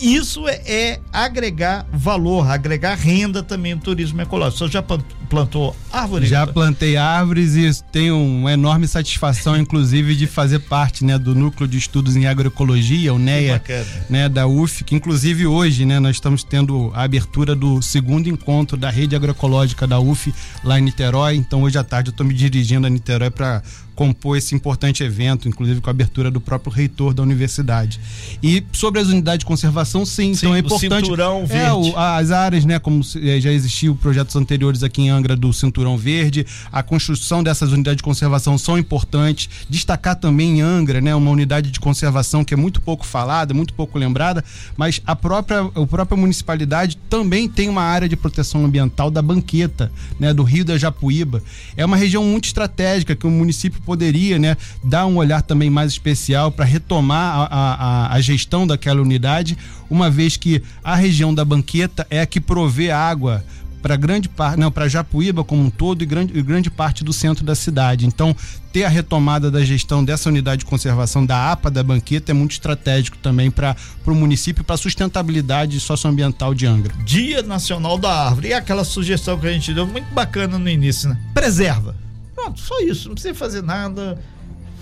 isso 0.00 0.48
é, 0.48 0.60
é, 0.66 1.00
agregar 1.12 1.86
valor, 1.92 2.50
agregar 2.50 2.94
renda 2.94 3.42
também 3.42 3.74
no 3.74 3.80
turismo 3.80 4.20
ecológico. 4.20 4.58
Você 4.58 4.72
já 4.72 4.82
plantou 4.82 5.74
árvores? 5.92 6.28
Já 6.28 6.46
plantei 6.46 6.96
árvores 6.96 7.56
e 7.56 7.84
tenho 7.92 8.16
uma 8.16 8.52
enorme 8.52 8.88
satisfação, 8.88 9.56
inclusive, 9.56 10.16
de 10.16 10.26
fazer 10.26 10.60
parte 10.60 11.04
né, 11.04 11.18
do 11.18 11.34
Núcleo 11.34 11.68
de 11.68 11.78
Estudos 11.78 12.16
em 12.16 12.26
Agroecologia, 12.26 13.14
o 13.14 13.18
NEA, 13.18 13.62
né, 14.10 14.28
da 14.28 14.46
UF, 14.46 14.84
que 14.84 14.94
inclusive 14.94 15.46
hoje 15.46 15.84
né, 15.84 16.00
nós 16.00 16.16
estamos 16.16 16.42
tendo 16.42 16.90
a 16.94 17.02
abertura 17.02 17.54
do 17.54 17.80
segundo 17.80 18.28
encontro 18.28 18.76
da 18.76 18.90
rede 18.90 19.14
agroecológica 19.14 19.86
da 19.86 20.00
UF 20.00 20.34
lá 20.64 20.78
em 20.78 20.82
Niterói. 20.82 21.36
Então 21.36 21.62
hoje 21.62 21.78
à 21.78 21.84
tarde 21.84 22.10
eu 22.10 22.12
estou 22.12 22.26
me 22.26 22.34
dirigindo 22.34 22.86
a 22.86 22.90
Niterói 22.90 23.30
para 23.30 23.62
compor 23.94 24.36
esse 24.36 24.54
importante 24.54 25.02
evento, 25.02 25.48
inclusive 25.48 25.80
com 25.80 25.88
a 25.88 25.92
abertura 25.92 26.30
do 26.30 26.40
próprio 26.40 26.72
reitor 26.72 27.14
da 27.14 27.22
universidade. 27.22 28.00
E 28.42 28.64
sobre 28.72 29.00
as 29.00 29.08
unidades 29.08 29.40
de 29.40 29.46
conservação, 29.46 30.04
sim, 30.04 30.34
sim 30.34 30.46
então 30.46 30.54
é 30.54 30.58
importante. 30.58 31.04
Cinturão 31.04 31.46
verde. 31.46 31.64
É, 31.64 31.72
o, 31.72 31.96
as 31.96 32.30
áreas, 32.30 32.64
né, 32.64 32.78
como 32.78 33.02
é, 33.22 33.40
já 33.40 33.52
existiu 33.52 33.94
projetos 33.94 34.34
anteriores 34.36 34.82
aqui 34.82 35.02
em 35.02 35.10
Angra 35.10 35.36
do 35.36 35.52
Cinturão 35.52 35.96
Verde, 35.96 36.46
a 36.72 36.82
construção 36.82 37.42
dessas 37.42 37.72
unidades 37.72 37.98
de 37.98 38.02
conservação 38.02 38.58
são 38.58 38.76
importantes. 38.78 39.48
Destacar 39.68 40.16
também 40.16 40.58
em 40.58 40.60
Angra, 40.60 41.00
né, 41.00 41.14
uma 41.14 41.30
unidade 41.30 41.70
de 41.70 41.80
conservação 41.80 42.44
que 42.44 42.54
é 42.54 42.56
muito 42.56 42.80
pouco 42.80 43.06
falada, 43.06 43.54
muito 43.54 43.74
pouco 43.74 43.98
lembrada, 43.98 44.44
mas 44.76 45.00
a 45.06 45.14
própria, 45.14 45.60
a 45.60 45.86
própria 45.86 46.16
municipalidade 46.16 46.96
também 47.08 47.48
tem 47.48 47.68
uma 47.68 47.82
área 47.82 48.08
de 48.08 48.16
proteção 48.16 48.64
ambiental 48.64 49.10
da 49.10 49.22
Banqueta, 49.22 49.90
né, 50.18 50.34
do 50.34 50.42
Rio 50.42 50.64
da 50.64 50.76
Japuíba. 50.76 51.42
É 51.76 51.84
uma 51.84 51.96
região 51.96 52.24
muito 52.24 52.46
estratégica 52.46 53.14
que 53.14 53.26
o 53.26 53.30
município 53.30 53.80
poderia 53.84 54.38
né, 54.38 54.56
dar 54.82 55.06
um 55.06 55.16
olhar 55.16 55.42
também 55.42 55.70
mais 55.70 55.92
especial 55.92 56.50
para 56.50 56.64
retomar 56.64 57.48
a, 57.50 57.54
a, 57.54 58.14
a, 58.14 58.20
gestão 58.20 58.66
daquela 58.66 59.00
unidade, 59.00 59.56
uma 59.90 60.10
vez 60.10 60.36
que 60.36 60.62
a 60.82 60.94
região 60.94 61.34
da 61.34 61.44
banqueta 61.44 62.06
é 62.10 62.20
a 62.20 62.26
que 62.26 62.40
provê 62.40 62.90
água 62.90 63.44
para 63.84 63.96
grande 63.96 64.30
parte, 64.30 64.58
não, 64.58 64.72
para 64.72 64.88
Japuíba 64.88 65.44
como 65.44 65.62
um 65.62 65.68
todo 65.68 66.00
e 66.00 66.06
grande, 66.06 66.38
e 66.38 66.40
grande 66.40 66.70
parte 66.70 67.04
do 67.04 67.12
centro 67.12 67.44
da 67.44 67.54
cidade. 67.54 68.06
Então, 68.06 68.34
ter 68.72 68.84
a 68.84 68.88
retomada 68.88 69.50
da 69.50 69.62
gestão 69.62 70.02
dessa 70.02 70.30
unidade 70.30 70.60
de 70.60 70.64
conservação 70.64 71.26
da 71.26 71.52
APA 71.52 71.70
da 71.70 71.82
Banqueta 71.82 72.32
é 72.32 72.34
muito 72.34 72.52
estratégico 72.52 73.18
também 73.18 73.50
para 73.50 73.76
o 74.06 74.14
município, 74.14 74.64
para 74.64 74.76
a 74.76 74.78
sustentabilidade 74.78 75.78
socioambiental 75.80 76.54
de 76.54 76.66
Angra. 76.66 76.94
Dia 77.04 77.42
Nacional 77.42 77.98
da 77.98 78.10
Árvore. 78.10 78.48
E 78.48 78.54
aquela 78.54 78.84
sugestão 78.84 79.38
que 79.38 79.46
a 79.46 79.52
gente 79.52 79.74
deu, 79.74 79.86
muito 79.86 80.10
bacana 80.14 80.58
no 80.58 80.70
início, 80.70 81.10
né? 81.10 81.18
Preserva 81.34 81.94
Pronto, 82.34 82.60
só 82.60 82.80
isso, 82.80 83.08
não 83.08 83.14
precisa 83.14 83.34
fazer 83.34 83.62
nada. 83.62 84.18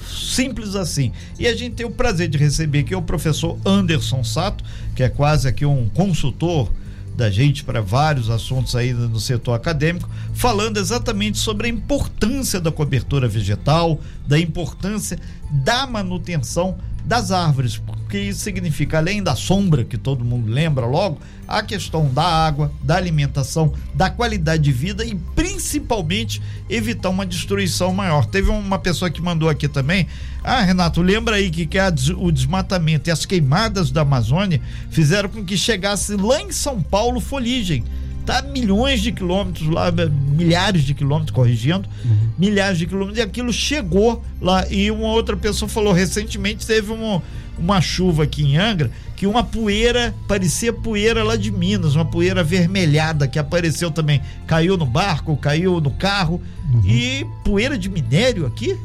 Simples 0.09 0.75
assim. 0.75 1.13
E 1.39 1.47
a 1.47 1.55
gente 1.55 1.75
tem 1.77 1.87
o 1.87 1.91
prazer 1.91 2.29
de 2.29 2.37
receber 2.37 2.81
aqui 2.81 2.95
o 2.95 3.03
professor 3.03 3.59
Anderson 3.65 4.25
Sato, 4.25 4.65
que 4.97 5.03
é 5.03 5.09
quase 5.09 5.47
aqui 5.47 5.65
um 5.65 5.89
consultor 5.89 6.71
da 7.15 7.31
gente 7.31 7.63
para 7.63 7.81
vários 7.81 8.31
assuntos 8.31 8.75
aí 8.75 8.93
no 8.93 9.21
setor 9.21 9.55
acadêmico, 9.55 10.09
falando 10.35 10.79
exatamente 10.79 11.39
sobre 11.39 11.67
a 11.67 11.71
importância 11.71 12.61
da 12.61 12.73
cobertura 12.73 13.29
vegetal, 13.29 14.01
da 14.27 14.39
importância 14.39 15.19
da 15.51 15.87
manutenção 15.87 16.79
das 17.05 17.31
árvores, 17.31 17.81
porque 18.13 18.29
isso 18.29 18.41
significa, 18.41 18.99
além 18.99 19.23
da 19.23 19.35
sombra, 19.35 19.85
que 19.85 19.97
todo 19.97 20.23
mundo 20.23 20.53
lembra 20.53 20.85
logo, 20.85 21.19
a 21.49 21.63
questão 21.63 22.13
da 22.13 22.23
água, 22.23 22.71
da 22.83 22.95
alimentação, 22.95 23.73
da 23.95 24.11
qualidade 24.11 24.65
de 24.65 24.71
vida 24.71 25.03
e 25.03 25.15
principalmente 25.15 26.43
evitar 26.69 27.09
uma 27.09 27.25
destruição 27.25 27.91
maior. 27.91 28.27
Teve 28.27 28.51
uma 28.51 28.79
pessoa 28.79 29.11
que 29.11 29.23
mandou 29.23 29.49
aqui 29.49 29.67
também. 29.67 30.07
Ah, 30.45 30.61
Renato, 30.61 31.01
lembra 31.01 31.37
aí 31.37 31.49
que, 31.51 31.65
que 31.65 31.79
a, 31.79 31.91
o 32.19 32.31
desmatamento 32.31 33.09
e 33.09 33.11
as 33.11 33.25
queimadas 33.25 33.91
da 33.91 34.03
Amazônia 34.03 34.61
fizeram 34.91 35.31
com 35.31 35.43
que 35.43 35.57
chegasse 35.57 36.15
lá 36.15 36.43
em 36.43 36.53
São 36.53 36.83
Paulo 36.83 37.19
foligem 37.19 37.83
tá 38.25 38.43
milhões 38.43 39.01
de 39.01 39.11
quilômetros 39.13 39.69
lá, 39.69 39.91
milhares 39.91 40.83
de 40.83 40.95
quilômetros, 40.95 41.33
corrigindo, 41.33 41.89
uhum. 42.05 42.29
milhares 42.39 42.79
de 42.79 42.87
quilômetros, 42.87 43.19
e 43.19 43.21
aquilo 43.21 43.53
chegou 43.53 44.23
lá. 44.41 44.65
E 44.71 44.91
uma 44.91 45.09
outra 45.09 45.37
pessoa 45.37 45.69
falou: 45.69 45.93
recentemente 45.93 46.67
teve 46.67 46.93
uma, 46.93 47.23
uma 47.59 47.81
chuva 47.81 48.25
aqui 48.25 48.43
em 48.43 48.57
Angra 48.57 48.91
que 49.23 49.27
uma 49.27 49.45
poeira, 49.45 50.13
parecia 50.27 50.73
poeira 50.73 51.23
lá 51.23 51.37
de 51.37 51.53
Minas, 51.53 51.95
uma 51.95 52.05
poeira 52.05 52.41
avermelhada 52.41 53.29
que 53.29 53.39
apareceu 53.39 53.89
também. 53.89 54.21
Caiu 54.49 54.77
no 54.77 54.85
barco, 54.85 55.37
caiu 55.37 55.81
no 55.81 55.93
carro. 55.93 56.43
Uhum. 56.73 56.83
E 56.85 57.25
poeira 57.45 57.79
de 57.79 57.89
minério 57.89 58.45
aqui? 58.47 58.77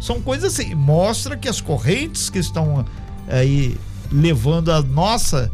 São 0.00 0.22
coisas 0.22 0.54
assim. 0.54 0.74
Mostra 0.74 1.36
que 1.36 1.46
as 1.48 1.60
correntes 1.60 2.30
que 2.30 2.38
estão 2.38 2.82
aí 3.28 3.76
levando 4.10 4.72
a 4.72 4.80
nossa 4.80 5.52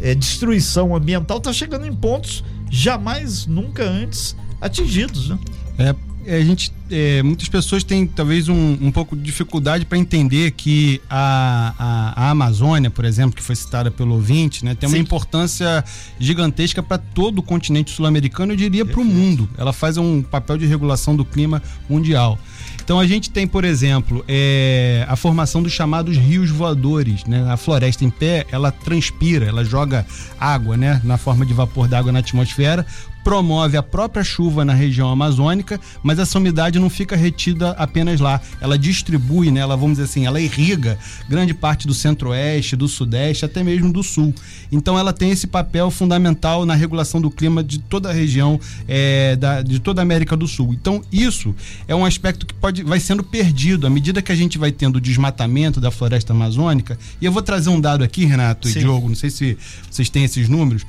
é, 0.00 0.14
destruição 0.14 0.96
ambiental 0.96 1.36
está 1.36 1.52
chegando 1.52 1.86
em 1.86 1.94
pontos 1.94 2.42
jamais, 2.70 3.46
nunca 3.46 3.84
antes 3.84 4.34
atingidos, 4.58 5.28
né? 5.28 5.38
É, 5.78 5.88
é, 5.90 5.94
a 6.28 6.40
gente, 6.40 6.72
é, 6.90 7.22
muitas 7.22 7.48
pessoas 7.48 7.84
têm 7.84 8.06
talvez 8.06 8.48
um, 8.48 8.76
um 8.80 8.90
pouco 8.90 9.14
de 9.14 9.22
dificuldade 9.22 9.84
para 9.84 9.96
entender 9.96 10.50
que 10.52 11.00
a, 11.08 11.74
a, 11.78 12.26
a, 12.26 12.30
Amazônia, 12.30 12.90
por 12.90 13.04
exemplo, 13.04 13.36
que 13.36 13.42
foi 13.42 13.54
citada 13.54 13.90
pelo 13.90 14.14
ouvinte, 14.14 14.64
né, 14.64 14.74
tem 14.74 14.88
Sim. 14.88 14.96
uma 14.96 15.00
importância 15.00 15.84
gigantesca 16.18 16.82
para 16.82 16.98
todo 16.98 17.38
o 17.38 17.42
continente 17.42 17.90
sul-americano, 17.90 18.52
eu 18.52 18.56
diria 18.56 18.84
para 18.84 19.00
o 19.00 19.04
mundo. 19.04 19.48
Ela 19.56 19.72
faz 19.72 19.96
um 19.96 20.22
papel 20.22 20.56
de 20.58 20.66
regulação 20.66 21.14
do 21.14 21.24
clima 21.24 21.62
mundial. 21.88 22.38
Então 22.86 23.00
a 23.00 23.06
gente 23.06 23.30
tem, 23.30 23.48
por 23.48 23.64
exemplo, 23.64 24.24
é, 24.28 25.04
a 25.08 25.16
formação 25.16 25.60
dos 25.60 25.72
chamados 25.72 26.16
rios 26.16 26.50
voadores. 26.50 27.24
Né? 27.24 27.44
A 27.50 27.56
floresta 27.56 28.04
em 28.04 28.10
pé, 28.10 28.46
ela 28.48 28.70
transpira, 28.70 29.44
ela 29.44 29.64
joga 29.64 30.06
água 30.38 30.76
né? 30.76 31.00
na 31.02 31.18
forma 31.18 31.44
de 31.44 31.52
vapor 31.52 31.88
d'água 31.88 32.12
na 32.12 32.20
atmosfera, 32.20 32.86
promove 33.26 33.76
a 33.76 33.82
própria 33.82 34.22
chuva 34.22 34.64
na 34.64 34.72
região 34.72 35.10
amazônica, 35.10 35.80
mas 36.00 36.20
essa 36.20 36.38
umidade 36.38 36.78
não 36.78 36.88
fica 36.88 37.16
retida 37.16 37.70
apenas 37.72 38.20
lá. 38.20 38.40
Ela 38.60 38.78
distribui, 38.78 39.50
né? 39.50 39.58
ela, 39.58 39.76
vamos 39.76 39.98
dizer 39.98 40.04
assim, 40.04 40.26
ela 40.26 40.40
irriga 40.40 40.96
grande 41.28 41.52
parte 41.52 41.88
do 41.88 41.92
centro-oeste, 41.92 42.76
do 42.76 42.86
sudeste, 42.86 43.44
até 43.44 43.64
mesmo 43.64 43.92
do 43.92 44.00
sul. 44.00 44.32
Então 44.70 44.96
ela 44.96 45.12
tem 45.12 45.32
esse 45.32 45.48
papel 45.48 45.90
fundamental 45.90 46.64
na 46.64 46.76
regulação 46.76 47.20
do 47.20 47.28
clima 47.28 47.64
de 47.64 47.80
toda 47.80 48.10
a 48.10 48.12
região, 48.12 48.60
é, 48.86 49.34
da, 49.34 49.60
de 49.60 49.80
toda 49.80 50.00
a 50.00 50.04
América 50.04 50.36
do 50.36 50.46
Sul. 50.46 50.72
Então 50.72 51.02
isso 51.10 51.52
é 51.88 51.96
um 51.96 52.04
aspecto 52.04 52.46
que 52.46 52.54
pode, 52.54 52.84
vai 52.84 53.00
sendo 53.00 53.24
perdido 53.24 53.88
à 53.88 53.90
medida 53.90 54.22
que 54.22 54.30
a 54.30 54.36
gente 54.36 54.56
vai 54.56 54.70
tendo 54.70 54.96
o 54.96 55.00
desmatamento 55.00 55.80
da 55.80 55.90
floresta 55.90 56.32
amazônica. 56.32 56.96
E 57.20 57.24
eu 57.24 57.32
vou 57.32 57.42
trazer 57.42 57.70
um 57.70 57.80
dado 57.80 58.04
aqui, 58.04 58.24
Renato 58.24 58.68
Sim. 58.68 58.78
e 58.78 58.82
Diogo, 58.82 59.08
não 59.08 59.16
sei 59.16 59.30
se 59.30 59.58
vocês 59.90 60.08
têm 60.08 60.22
esses 60.22 60.48
números. 60.48 60.86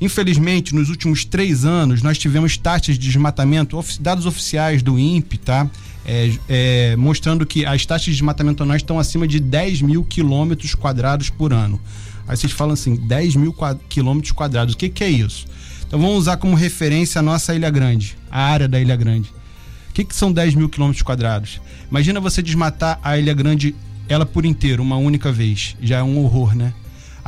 Infelizmente, 0.00 0.74
nos 0.74 0.90
últimos 0.90 1.24
três 1.24 1.64
anos, 1.64 2.02
nós 2.02 2.18
tivemos 2.18 2.56
taxas 2.56 2.96
de 2.96 3.06
desmatamento, 3.06 3.78
dados 4.00 4.26
oficiais 4.26 4.82
do 4.82 4.98
INPE, 4.98 5.38
tá? 5.38 5.68
É, 6.06 6.32
é, 6.48 6.96
mostrando 6.96 7.44
que 7.44 7.66
as 7.66 7.84
taxas 7.84 8.06
de 8.06 8.12
desmatamento 8.12 8.62
anuais 8.62 8.80
estão 8.80 8.98
acima 8.98 9.26
de 9.26 9.40
10 9.40 9.82
mil 9.82 10.04
quilômetros 10.04 10.74
quadrados 10.74 11.30
por 11.30 11.52
ano. 11.52 11.80
Aí 12.26 12.36
vocês 12.36 12.52
falam 12.52 12.74
assim, 12.74 12.94
10 12.94 13.36
mil 13.36 13.54
quilômetros 13.88 14.32
quadrados, 14.32 14.74
o 14.74 14.76
que, 14.76 14.88
que 14.88 15.02
é 15.02 15.10
isso? 15.10 15.46
Então 15.86 15.98
vamos 15.98 16.16
usar 16.16 16.36
como 16.36 16.54
referência 16.54 17.18
a 17.18 17.22
nossa 17.22 17.54
Ilha 17.54 17.70
Grande, 17.70 18.16
a 18.30 18.42
área 18.42 18.68
da 18.68 18.78
Ilha 18.80 18.94
Grande. 18.94 19.30
O 19.90 19.94
que, 19.94 20.04
que 20.04 20.14
são 20.14 20.30
10 20.30 20.54
mil 20.54 20.68
quilômetros 20.68 21.02
quadrados? 21.02 21.60
Imagina 21.90 22.20
você 22.20 22.42
desmatar 22.42 23.00
a 23.02 23.18
Ilha 23.18 23.34
Grande, 23.34 23.74
ela 24.08 24.24
por 24.24 24.44
inteiro, 24.44 24.82
uma 24.82 24.96
única 24.96 25.32
vez. 25.32 25.74
Já 25.80 25.98
é 25.98 26.02
um 26.02 26.22
horror, 26.22 26.54
né? 26.54 26.72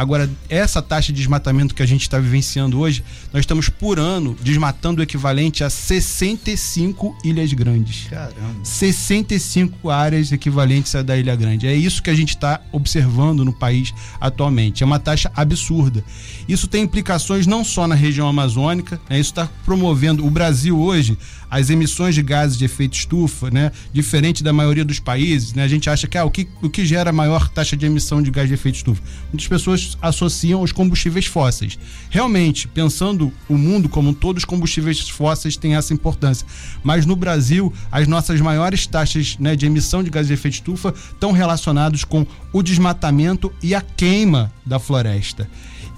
Agora, 0.01 0.31
essa 0.49 0.81
taxa 0.81 1.13
de 1.13 1.19
desmatamento 1.19 1.75
que 1.75 1.83
a 1.83 1.87
gente 1.87 2.01
está 2.01 2.19
vivenciando 2.19 2.79
hoje, 2.79 3.05
nós 3.35 3.41
estamos 3.41 3.69
por 3.69 3.99
ano 3.99 4.35
desmatando 4.41 5.01
o 5.01 5.03
equivalente 5.03 5.63
a 5.63 5.69
65 5.69 7.19
ilhas 7.23 7.53
grandes. 7.53 8.09
Caramba. 8.09 8.65
65 8.65 9.91
áreas 9.91 10.33
equivalentes 10.33 10.95
à 10.95 11.03
da 11.03 11.19
Ilha 11.19 11.37
Grande. 11.37 11.67
É 11.67 11.75
isso 11.75 12.03
que 12.03 12.09
a 12.09 12.15
gente 12.15 12.31
está 12.31 12.63
observando 12.73 13.45
no 13.45 13.53
país 13.53 13.93
atualmente. 14.19 14.83
É 14.83 14.87
uma 14.87 14.99
taxa 14.99 15.31
absurda. 15.37 16.03
Isso 16.49 16.67
tem 16.67 16.83
implicações 16.83 17.47
não 17.47 17.63
só 17.63 17.87
na 17.87 17.95
região 17.95 18.27
amazônica, 18.27 18.99
né? 19.07 19.21
isso 19.21 19.33
está 19.33 19.51
promovendo. 19.67 20.25
O 20.25 20.31
Brasil 20.31 20.81
hoje 20.81 21.19
as 21.51 21.69
emissões 21.69 22.15
de 22.15 22.23
gases 22.23 22.57
de 22.57 22.65
efeito 22.65 22.95
estufa, 22.95 23.51
né? 23.51 23.73
Diferente 23.93 24.45
da 24.45 24.53
maioria 24.53 24.85
dos 24.85 25.01
países, 25.01 25.53
né? 25.53 25.65
A 25.65 25.69
gente 25.69 25.91
acha 25.91 26.07
que 26.07 26.17
ah, 26.17 26.25
o, 26.25 26.31
que, 26.31 26.49
o 26.63 26.71
que 26.71 26.87
gera 26.87 27.13
maior 27.13 27.49
taxa 27.49 27.77
de 27.77 27.85
emissão 27.85 28.23
de 28.23 28.31
gás 28.31 28.47
de 28.49 28.55
efeito 28.55 28.77
estufa? 28.77 29.03
Muitas 29.33 29.49
pessoas 29.49 29.99
associam 30.01 30.63
os 30.63 30.71
combustíveis 30.71 31.27
fósseis. 31.27 31.79
Realmente, 32.09 32.69
pensando 32.69 33.33
o 33.49 33.59
mundo 33.59 33.89
como 33.89 34.11
um 34.11 34.15
todo, 34.15 34.39
os 34.39 34.45
combustíveis 34.45 35.09
fósseis 35.09 35.57
têm 35.57 35.75
essa 35.75 35.93
importância. 35.93 36.47
Mas 36.85 37.05
no 37.05 37.17
Brasil, 37.17 37.73
as 37.91 38.07
nossas 38.07 38.41
maiores 38.41 38.87
taxas 38.87 39.37
né, 39.39 39.57
de 39.57 39.67
emissão 39.67 40.03
de 40.03 40.11
gás 40.11 40.29
de 40.29 40.35
efeito 40.35 40.55
estufa 40.55 40.95
estão 41.13 41.33
relacionados 41.33 42.05
com 42.05 42.25
o 42.53 42.63
desmatamento 42.63 43.53
e 43.63 43.75
a 43.75 43.81
queima 43.81 44.53
da 44.65 44.79
floresta. 44.79 45.49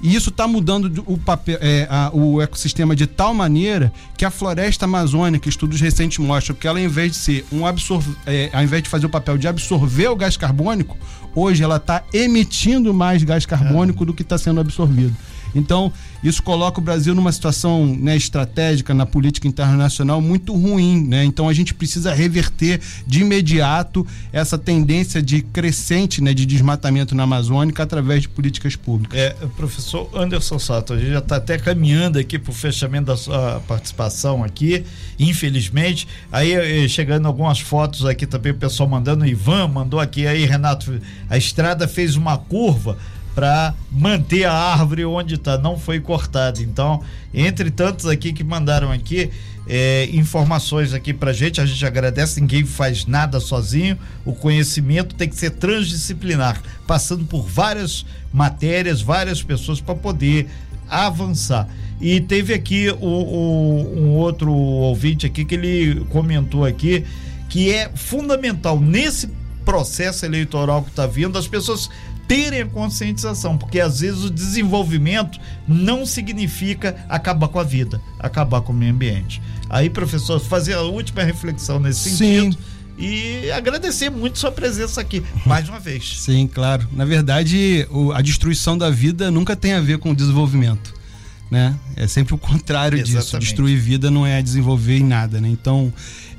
E 0.02 0.16
isso 0.16 0.30
está 0.30 0.48
mudando 0.48 1.04
o, 1.06 1.16
papel, 1.16 1.58
é, 1.60 1.86
a, 1.88 2.10
o 2.12 2.42
ecossistema 2.42 2.96
de 2.96 3.06
tal 3.06 3.32
maneira 3.32 3.92
que 4.16 4.24
a 4.24 4.30
floresta 4.30 4.84
amazônica, 4.84 5.48
estudos 5.48 5.80
recentes 5.80 6.18
mostram 6.18 6.56
que 6.56 6.66
ela, 6.66 6.78
ao 6.78 6.84
invés 6.84 7.12
de 7.12 7.18
ser 7.18 7.46
um 7.52 7.64
absorv, 7.64 8.04
é, 8.26 8.50
ao 8.52 8.64
invés 8.64 8.82
de 8.82 8.88
fazer 8.88 9.06
o 9.06 9.08
papel 9.08 9.38
de 9.38 9.46
absorver 9.46 10.08
o 10.08 10.16
gás 10.16 10.36
carbônico, 10.36 10.98
hoje 11.36 11.62
ela 11.62 11.76
está 11.76 12.02
emitindo 12.12 12.92
mais 12.92 13.22
gás 13.22 13.46
carbônico 13.46 14.02
é. 14.02 14.06
do 14.06 14.12
que 14.12 14.22
está 14.22 14.36
sendo 14.36 14.60
absorvido. 14.60 15.16
Então, 15.54 15.92
isso 16.22 16.42
coloca 16.42 16.80
o 16.80 16.82
Brasil 16.82 17.14
numa 17.14 17.32
situação 17.32 17.86
né, 17.86 18.16
estratégica 18.16 18.94
na 18.94 19.04
política 19.04 19.46
internacional 19.48 20.20
muito 20.20 20.54
ruim. 20.54 21.06
Né? 21.06 21.24
Então, 21.24 21.48
a 21.48 21.52
gente 21.52 21.74
precisa 21.74 22.14
reverter 22.14 22.80
de 23.06 23.20
imediato 23.20 24.06
essa 24.32 24.56
tendência 24.56 25.22
de 25.22 25.42
crescente 25.42 26.22
né, 26.22 26.32
de 26.32 26.46
desmatamento 26.46 27.14
na 27.14 27.24
Amazônica 27.24 27.82
através 27.82 28.22
de 28.22 28.28
políticas 28.28 28.76
públicas. 28.76 29.18
É, 29.18 29.30
professor 29.56 30.08
Anderson 30.14 30.58
Sato, 30.58 30.92
a 30.92 30.98
gente 30.98 31.10
já 31.10 31.18
está 31.18 31.36
até 31.36 31.58
caminhando 31.58 32.18
aqui 32.18 32.38
para 32.38 32.50
o 32.50 32.54
fechamento 32.54 33.06
da 33.06 33.16
sua 33.16 33.60
participação 33.66 34.44
aqui, 34.44 34.84
infelizmente. 35.18 36.06
Aí, 36.30 36.52
eh, 36.52 36.88
chegando 36.88 37.26
algumas 37.26 37.60
fotos 37.60 38.04
aqui 38.04 38.26
também, 38.26 38.52
o 38.52 38.56
pessoal 38.56 38.88
mandando, 38.88 39.26
Ivan 39.26 39.68
mandou 39.68 40.00
aqui, 40.00 40.26
aí, 40.26 40.44
Renato, 40.44 41.00
a 41.28 41.36
estrada 41.36 41.86
fez 41.88 42.16
uma 42.16 42.36
curva 42.36 42.98
para 43.34 43.74
manter 43.90 44.44
a 44.44 44.52
árvore 44.52 45.04
onde 45.04 45.34
está, 45.34 45.56
não 45.58 45.78
foi 45.78 46.00
cortada. 46.00 46.60
Então, 46.60 47.02
entre 47.32 47.70
tantos 47.70 48.06
aqui 48.06 48.32
que 48.32 48.44
mandaram 48.44 48.90
aqui 48.90 49.30
é, 49.66 50.08
informações 50.12 50.92
aqui 50.92 51.12
para 51.12 51.32
gente, 51.32 51.60
a 51.60 51.66
gente 51.66 51.84
agradece. 51.86 52.40
Ninguém 52.40 52.64
faz 52.64 53.06
nada 53.06 53.40
sozinho. 53.40 53.98
O 54.24 54.32
conhecimento 54.32 55.14
tem 55.14 55.28
que 55.28 55.36
ser 55.36 55.50
transdisciplinar, 55.50 56.60
passando 56.86 57.24
por 57.24 57.46
várias 57.46 58.04
matérias, 58.32 59.00
várias 59.00 59.42
pessoas 59.42 59.80
para 59.80 59.94
poder 59.94 60.48
avançar. 60.88 61.68
E 62.00 62.20
teve 62.20 62.52
aqui 62.52 62.90
o, 62.90 63.06
o, 63.06 64.00
um 64.00 64.10
outro 64.16 64.52
ouvinte 64.52 65.24
aqui 65.24 65.44
que 65.44 65.54
ele 65.54 66.04
comentou 66.10 66.64
aqui 66.64 67.04
que 67.48 67.70
é 67.70 67.90
fundamental 67.94 68.80
nesse 68.80 69.28
processo 69.64 70.24
eleitoral 70.24 70.82
que 70.82 70.90
está 70.90 71.06
vindo 71.06 71.38
as 71.38 71.46
pessoas 71.46 71.88
terem 72.32 72.62
a 72.62 72.66
conscientização, 72.66 73.58
porque 73.58 73.78
às 73.78 74.00
vezes 74.00 74.24
o 74.24 74.30
desenvolvimento 74.30 75.38
não 75.68 76.06
significa 76.06 76.96
acabar 77.08 77.48
com 77.48 77.58
a 77.58 77.62
vida, 77.62 78.00
acabar 78.18 78.62
com 78.62 78.72
o 78.72 78.76
meio 78.76 78.92
ambiente. 78.92 79.42
Aí, 79.68 79.90
professor, 79.90 80.40
fazer 80.40 80.72
a 80.74 80.80
última 80.80 81.22
reflexão 81.22 81.78
nesse 81.78 82.10
sentido. 82.10 82.54
Sim 82.54 82.58
e 82.98 83.50
agradecer 83.50 84.10
muito 84.10 84.38
sua 84.38 84.52
presença 84.52 85.00
aqui 85.00 85.22
mais 85.46 85.66
uma 85.68 85.80
vez. 85.80 86.20
Sim, 86.20 86.46
claro. 86.46 86.86
Na 86.92 87.06
verdade, 87.06 87.88
a 88.14 88.20
destruição 88.20 88.76
da 88.76 88.90
vida 88.90 89.30
nunca 89.30 89.56
tem 89.56 89.72
a 89.72 89.80
ver 89.80 89.98
com 89.98 90.10
o 90.10 90.14
desenvolvimento. 90.14 90.94
né? 91.50 91.74
É 91.96 92.06
sempre 92.06 92.34
o 92.34 92.38
contrário 92.38 92.98
Exatamente. 92.98 93.24
disso. 93.24 93.38
Destruir 93.38 93.78
vida 93.78 94.10
não 94.10 94.26
é 94.26 94.40
desenvolver 94.42 94.98
em 94.98 95.04
nada, 95.04 95.40
né? 95.40 95.48
Então, 95.48 95.92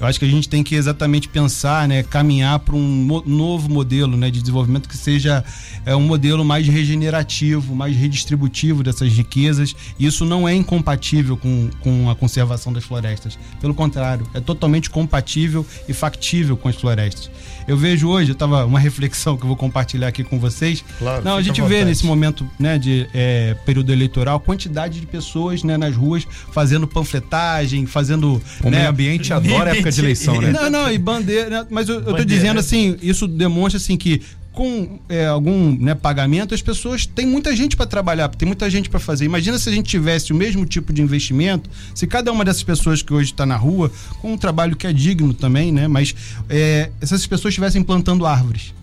eu 0.03 0.09
acho 0.09 0.19
que 0.19 0.25
a 0.25 0.29
gente 0.29 0.49
tem 0.49 0.61
que 0.61 0.75
exatamente 0.75 1.29
pensar, 1.29 1.87
né, 1.87 2.03
caminhar 2.03 2.59
para 2.59 2.75
um 2.75 3.23
novo 3.25 3.69
modelo, 3.69 4.17
né, 4.17 4.29
de 4.29 4.41
desenvolvimento 4.41 4.89
que 4.89 4.97
seja 4.97 5.43
é, 5.85 5.95
um 5.95 6.01
modelo 6.01 6.43
mais 6.43 6.67
regenerativo, 6.67 7.73
mais 7.73 7.95
redistributivo 7.95 8.83
dessas 8.83 9.13
riquezas. 9.13 9.73
Isso 9.97 10.25
não 10.25 10.47
é 10.47 10.53
incompatível 10.53 11.37
com, 11.37 11.69
com 11.79 12.09
a 12.09 12.15
conservação 12.15 12.73
das 12.73 12.83
florestas. 12.83 13.39
Pelo 13.61 13.73
contrário, 13.73 14.27
é 14.33 14.41
totalmente 14.41 14.89
compatível 14.89 15.65
e 15.87 15.93
factível 15.93 16.57
com 16.57 16.67
as 16.67 16.75
florestas. 16.75 17.31
Eu 17.65 17.77
vejo 17.77 18.09
hoje, 18.09 18.31
eu 18.31 18.35
tava 18.35 18.65
uma 18.65 18.79
reflexão 18.81 19.37
que 19.37 19.43
eu 19.43 19.47
vou 19.47 19.55
compartilhar 19.55 20.09
aqui 20.09 20.21
com 20.21 20.37
vocês. 20.37 20.83
Claro, 20.99 21.23
não, 21.23 21.37
a 21.37 21.41
gente 21.41 21.61
vê 21.61 21.85
nesse 21.85 22.05
momento, 22.05 22.45
né, 22.59 22.77
de 22.77 23.07
é, 23.13 23.55
período 23.65 23.93
eleitoral, 23.93 24.37
quantidade 24.37 24.99
de 24.99 25.05
pessoas, 25.05 25.63
né, 25.63 25.77
nas 25.77 25.95
ruas 25.95 26.27
fazendo 26.51 26.85
panfletagem, 26.85 27.85
fazendo, 27.85 28.41
O 28.61 28.69
né, 28.69 28.79
meio 28.79 28.89
ambiente 28.89 29.31
adora 29.31 29.71
a 29.71 29.75
época 29.75 29.92
de 29.95 30.01
eleição, 30.01 30.41
né? 30.41 30.51
não, 30.51 30.69
não, 30.69 30.91
e 30.91 30.97
bandeira, 30.97 31.49
né, 31.49 31.67
mas 31.69 31.89
eu, 31.89 31.95
eu 32.01 32.15
tô 32.15 32.23
dizendo 32.23 32.59
assim, 32.59 32.97
isso 33.01 33.27
demonstra 33.27 33.77
assim 33.77 33.97
que 33.97 34.21
com 34.53 34.99
é, 35.09 35.25
algum 35.25 35.75
né, 35.75 35.95
pagamento 35.95 36.53
as 36.53 36.61
pessoas 36.61 37.05
têm 37.05 37.25
muita 37.25 37.55
gente 37.55 37.75
para 37.75 37.87
trabalhar, 37.87 38.29
tem 38.29 38.45
muita 38.45 38.69
gente 38.69 38.87
para 38.87 38.99
fazer. 38.99 39.25
Imagina 39.25 39.57
se 39.57 39.67
a 39.67 39.71
gente 39.71 39.89
tivesse 39.89 40.31
o 40.31 40.35
mesmo 40.35 40.65
tipo 40.65 40.93
de 40.93 41.01
investimento, 41.01 41.69
se 41.93 42.05
cada 42.05 42.31
uma 42.31 42.45
dessas 42.45 42.63
pessoas 42.63 43.01
que 43.01 43.11
hoje 43.11 43.31
está 43.31 43.45
na 43.45 43.57
rua 43.57 43.91
com 44.21 44.33
um 44.33 44.37
trabalho 44.37 44.75
que 44.75 44.85
é 44.85 44.93
digno 44.93 45.33
também, 45.33 45.71
né? 45.71 45.87
Mas 45.87 46.15
é, 46.47 46.91
essas 47.01 47.25
pessoas 47.25 47.51
estivessem 47.51 47.81
plantando 47.81 48.25
árvores. 48.25 48.73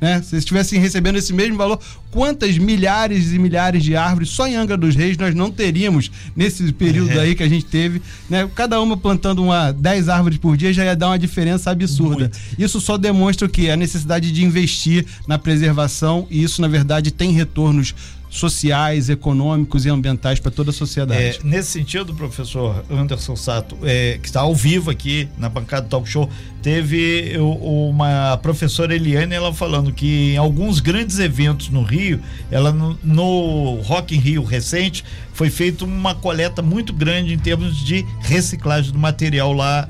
Né? 0.00 0.20
Se 0.22 0.36
estivessem 0.36 0.78
recebendo 0.80 1.16
esse 1.16 1.32
mesmo 1.32 1.56
valor, 1.56 1.80
quantas 2.10 2.58
milhares 2.58 3.32
e 3.32 3.38
milhares 3.38 3.82
de 3.82 3.96
árvores 3.96 4.28
só 4.30 4.46
em 4.46 4.54
Angra 4.54 4.76
dos 4.76 4.94
Reis 4.94 5.16
nós 5.16 5.34
não 5.34 5.50
teríamos 5.50 6.10
nesse 6.34 6.70
período 6.72 7.12
É. 7.12 7.20
aí 7.20 7.34
que 7.34 7.42
a 7.42 7.48
gente 7.48 7.64
teve, 7.64 8.02
né? 8.28 8.48
Cada 8.54 8.80
uma 8.80 8.96
plantando 8.96 9.42
uma 9.42 9.72
10 9.72 10.08
árvores 10.08 10.38
por 10.38 10.56
dia 10.56 10.72
já 10.72 10.84
ia 10.84 10.96
dar 10.96 11.08
uma 11.08 11.18
diferença 11.18 11.70
absurda. 11.70 12.30
Muito. 12.30 12.38
Isso 12.58 12.80
só 12.80 12.96
demonstra 12.98 13.46
o 13.46 13.50
que 13.50 13.70
a 13.70 13.76
necessidade 13.76 14.30
de 14.32 14.44
investir 14.44 15.06
na 15.26 15.38
preservação 15.38 16.26
e 16.30 16.42
isso 16.42 16.60
na 16.60 16.68
verdade 16.68 17.10
tem 17.10 17.32
retornos 17.32 17.94
sociais, 18.38 19.08
econômicos 19.08 19.86
e 19.86 19.88
ambientais 19.88 20.38
para 20.38 20.50
toda 20.50 20.70
a 20.70 20.72
sociedade. 20.72 21.20
É, 21.20 21.38
nesse 21.42 21.72
sentido, 21.72 22.14
professor 22.14 22.84
Anderson 22.90 23.36
Sato, 23.36 23.76
é, 23.82 24.18
que 24.20 24.26
está 24.26 24.40
ao 24.40 24.54
vivo 24.54 24.90
aqui 24.90 25.28
na 25.38 25.48
bancada 25.48 25.82
do 25.82 25.88
Talk 25.88 26.08
Show, 26.08 26.28
teve 26.62 27.36
uma 27.38 28.36
professora 28.38 28.94
Eliane, 28.94 29.34
ela 29.34 29.52
falando 29.52 29.92
que 29.92 30.32
em 30.32 30.36
alguns 30.36 30.80
grandes 30.80 31.18
eventos 31.18 31.68
no 31.68 31.82
Rio, 31.82 32.20
ela 32.50 32.72
no, 32.72 32.98
no 33.02 33.80
Rock 33.82 34.14
in 34.14 34.18
Rio 34.18 34.44
recente, 34.44 35.04
foi 35.32 35.50
feita 35.50 35.84
uma 35.84 36.14
coleta 36.14 36.62
muito 36.62 36.92
grande 36.92 37.32
em 37.32 37.38
termos 37.38 37.84
de 37.84 38.04
reciclagem 38.20 38.92
do 38.92 38.98
material 38.98 39.52
lá 39.52 39.88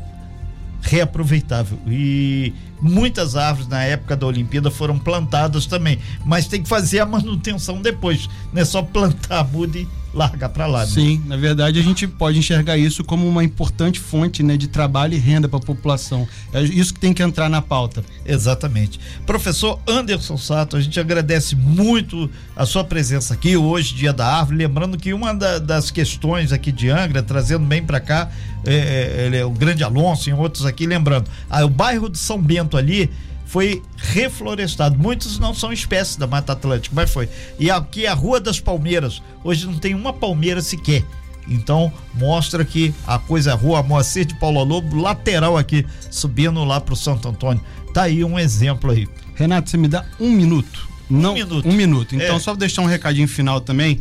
reaproveitável. 0.82 1.78
E 1.88 2.52
muitas 2.80 3.36
árvores 3.36 3.68
na 3.68 3.82
época 3.82 4.16
da 4.16 4.26
Olimpíada 4.26 4.70
foram 4.70 4.98
plantadas 4.98 5.66
também, 5.66 5.98
mas 6.24 6.46
tem 6.46 6.62
que 6.62 6.68
fazer 6.68 7.00
a 7.00 7.06
manutenção 7.06 7.80
depois, 7.80 8.28
não 8.52 8.60
é 8.62 8.64
só 8.64 8.82
plantar, 8.82 9.44
muda 9.44 9.78
e 9.78 9.88
largar 10.14 10.48
para 10.48 10.66
lá. 10.66 10.80
né? 10.80 10.86
Sim, 10.86 11.22
na 11.26 11.36
verdade 11.36 11.78
a 11.78 11.82
gente 11.82 12.06
pode 12.08 12.38
enxergar 12.38 12.78
isso 12.78 13.04
como 13.04 13.28
uma 13.28 13.44
importante 13.44 14.00
fonte 14.00 14.42
né, 14.42 14.56
de 14.56 14.66
trabalho 14.66 15.12
e 15.12 15.18
renda 15.18 15.46
para 15.46 15.58
a 15.58 15.62
população. 15.62 16.26
É 16.54 16.62
isso 16.62 16.94
que 16.94 17.00
tem 17.00 17.12
que 17.12 17.22
entrar 17.22 17.50
na 17.50 17.60
pauta. 17.60 18.02
Exatamente. 18.24 18.98
Professor 19.26 19.78
Anderson 19.86 20.38
Sato, 20.38 20.74
a 20.76 20.80
gente 20.80 20.98
agradece 20.98 21.54
muito 21.54 22.30
a 22.56 22.64
sua 22.64 22.82
presença 22.82 23.34
aqui 23.34 23.58
hoje, 23.58 23.94
Dia 23.94 24.10
da 24.12 24.26
Árvore. 24.26 24.56
Lembrando 24.56 24.96
que 24.96 25.12
uma 25.12 25.34
da- 25.34 25.58
das 25.58 25.90
questões 25.90 26.50
aqui 26.50 26.72
de 26.72 26.88
Angra, 26.88 27.22
trazendo 27.22 27.66
bem 27.66 27.84
para 27.84 28.00
cá, 28.00 28.30
é, 28.64 29.28
é, 29.32 29.36
é 29.38 29.44
o 29.44 29.50
Grande 29.50 29.84
Alonso 29.84 30.30
e 30.30 30.32
outros 30.32 30.64
aqui, 30.64 30.86
lembrando, 30.86 31.30
ah, 31.50 31.62
o 31.64 31.68
bairro 31.68 32.08
de 32.08 32.16
São 32.18 32.40
Bento 32.40 32.65
ali 32.74 33.10
foi 33.44 33.82
reflorestado. 33.98 34.98
Muitos 34.98 35.38
não 35.38 35.52
são 35.54 35.72
espécies 35.72 36.16
da 36.16 36.26
Mata 36.26 36.52
Atlântica, 36.54 36.94
mas 36.96 37.10
foi. 37.10 37.28
E 37.58 37.70
aqui 37.70 38.06
a 38.06 38.14
Rua 38.14 38.40
das 38.40 38.58
Palmeiras, 38.58 39.20
hoje 39.44 39.66
não 39.66 39.74
tem 39.78 39.94
uma 39.94 40.12
palmeira 40.12 40.62
sequer. 40.62 41.04
Então, 41.48 41.92
mostra 42.14 42.64
que 42.64 42.92
a 43.06 43.18
coisa 43.20 43.52
é 43.52 43.54
rua 43.54 43.80
Moacir 43.82 44.24
de 44.24 44.34
Paulo 44.34 44.64
Lobo, 44.64 44.96
lateral 44.96 45.56
aqui, 45.56 45.86
subindo 46.10 46.64
lá 46.64 46.80
pro 46.80 46.96
Santo 46.96 47.28
Antônio. 47.28 47.62
Tá 47.94 48.02
aí 48.02 48.24
um 48.24 48.36
exemplo 48.38 48.90
aí. 48.90 49.06
Renato, 49.36 49.70
você 49.70 49.76
me 49.76 49.86
dá 49.86 50.04
um 50.18 50.30
minuto. 50.32 50.88
Não, 51.08 51.34
minuto. 51.34 51.68
Um 51.68 51.72
minuto. 51.72 52.16
Então, 52.16 52.34
É. 52.36 52.40
só 52.40 52.52
deixar 52.56 52.82
um 52.82 52.86
recadinho 52.86 53.28
final 53.28 53.60
também. 53.60 54.00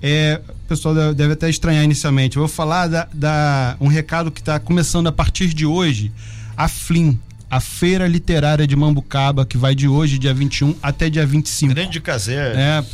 É, 0.00 0.40
o 0.48 0.68
pessoal 0.68 0.94
deve- 0.94 1.14
deve 1.14 1.32
até 1.32 1.50
estranhar 1.50 1.82
inicialmente. 1.82 2.36
Eu 2.36 2.42
vou 2.42 2.48
falar 2.48 2.86
da, 2.86 3.08
da- 3.12 3.76
um 3.80 3.88
recado 3.88 4.30
que 4.30 4.38
está 4.40 4.60
começando 4.60 5.08
a 5.08 5.12
partir 5.12 5.48
de 5.52 5.66
hoje. 5.66 6.12
A 6.56 6.68
FLIM, 6.68 7.18
a 7.54 7.60
Feira 7.60 8.08
Literária 8.08 8.66
de 8.66 8.74
Mambucaba, 8.74 9.46
que 9.46 9.56
vai 9.56 9.76
de 9.76 9.86
hoje, 9.86 10.18
dia 10.18 10.34
21, 10.34 10.74
até 10.82 11.08
dia 11.08 11.24
25. 11.24 11.72
Grande 11.72 12.00
Casé. 12.00 12.52
É, 12.56 12.84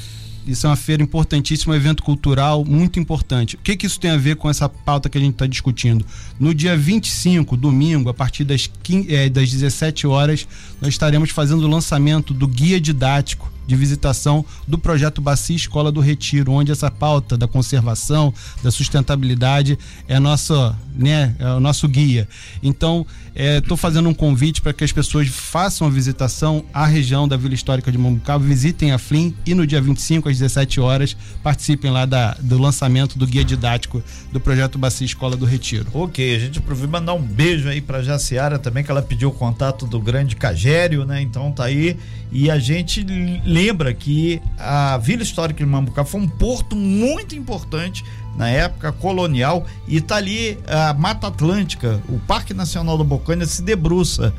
isso 0.46 0.66
é 0.66 0.68
uma 0.68 0.77
feira 0.77 1.03
importantíssima, 1.03 1.73
um 1.73 1.77
evento 1.77 2.03
cultural 2.03 2.62
muito 2.62 3.01
importante. 3.01 3.57
O 3.57 3.59
que, 3.61 3.75
que 3.75 3.87
isso 3.87 3.99
tem 3.99 4.11
a 4.11 4.18
ver 4.18 4.37
com 4.37 4.51
essa 4.51 4.68
pauta 4.68 5.09
que 5.09 5.16
a 5.16 5.20
gente 5.20 5.33
está 5.33 5.46
discutindo? 5.46 6.05
No 6.38 6.53
dia 6.53 6.77
25, 6.77 7.57
domingo, 7.57 8.11
a 8.11 8.14
partir 8.14 8.44
das, 8.44 8.70
15, 8.83 9.14
eh, 9.14 9.31
das 9.31 9.51
17 9.51 10.07
horas, 10.07 10.46
nós 10.79 10.90
estaremos 10.90 11.31
fazendo 11.31 11.62
o 11.64 11.66
lançamento 11.66 12.35
do 12.35 12.46
guia 12.46 12.79
didático 12.79 13.51
de 13.70 13.77
visitação 13.77 14.44
do 14.66 14.77
projeto 14.77 15.20
Bacia 15.20 15.55
Escola 15.55 15.92
do 15.92 16.01
Retiro, 16.01 16.51
onde 16.51 16.73
essa 16.73 16.90
pauta 16.90 17.37
da 17.38 17.46
conservação, 17.46 18.35
da 18.64 18.70
sustentabilidade 18.70 19.79
é, 20.09 20.18
nossa, 20.18 20.77
né, 20.92 21.37
é 21.38 21.46
o 21.53 21.61
nosso 21.61 21.87
guia. 21.87 22.29
Então, 22.64 23.07
estou 23.40 23.76
fazendo 23.76 24.09
um 24.09 24.14
convite 24.14 24.61
para 24.61 24.72
que 24.72 24.85
as 24.85 24.92
pessoas 24.92 25.29
façam 25.29 25.87
a 25.87 25.90
visitação 25.90 26.64
à 26.74 26.85
região 26.85 27.26
da 27.26 27.37
Vila 27.37 27.55
Histórica 27.55 27.90
de 27.90 27.96
Mambucaba, 27.96 28.44
visitem 28.44 28.92
a 28.92 28.98
FLIM 28.98 29.35
e 29.46 29.55
no 29.55 29.66
dia 29.66 29.81
25, 29.81 30.29
às 30.29 30.38
17 30.38 30.81
horas, 30.81 31.16
participem 31.42 31.90
lá 31.90 32.05
da, 32.05 32.37
do 32.40 32.59
lançamento 32.59 33.18
do 33.18 33.26
guia 33.26 33.44
didático 33.44 34.03
do 34.31 34.38
projeto 34.38 34.79
Bacia 34.79 35.07
Escola 35.07 35.37
do 35.37 35.46
Retiro. 35.46 35.87
Ok, 35.94 36.37
a 36.37 36.38
gente 36.38 36.59
aproveita 36.59 36.90
mandar 36.90 37.14
um 37.14 37.22
beijo 37.22 37.68
aí 37.68 37.81
pra 37.81 38.03
Jaciara 38.03 38.59
também, 38.59 38.85
que 38.85 38.90
ela 38.90 39.03
pediu 39.03 39.31
o 39.31 39.33
contato 39.33 39.87
do 39.87 40.00
grande 40.00 40.37
Cagério, 40.37 41.05
né? 41.05 41.22
Então 41.22 41.50
tá 41.50 41.64
aí. 41.64 41.96
E 42.33 42.50
a 42.50 42.59
gente 42.59 43.05
lembra 43.44 43.92
que 43.92 44.40
a 44.59 44.98
Vila 44.98 45.22
Histórica 45.22 45.64
de 45.64 45.68
Mambucaba 45.68 46.09
foi 46.09 46.20
um 46.20 46.29
porto 46.29 46.76
muito 46.76 47.35
importante 47.35 48.05
na 48.37 48.49
época 48.49 48.93
colonial 48.93 49.66
e 49.87 50.01
tá 50.01 50.16
ali 50.16 50.59
a 50.66 50.95
Mata 50.95 51.27
Atlântica, 51.27 52.01
o 52.09 52.19
Parque 52.21 52.55
Nacional 52.55 52.97
da 52.97 53.05
Bocaina 53.05 53.45
se 53.47 53.62
debruça 53.62 54.33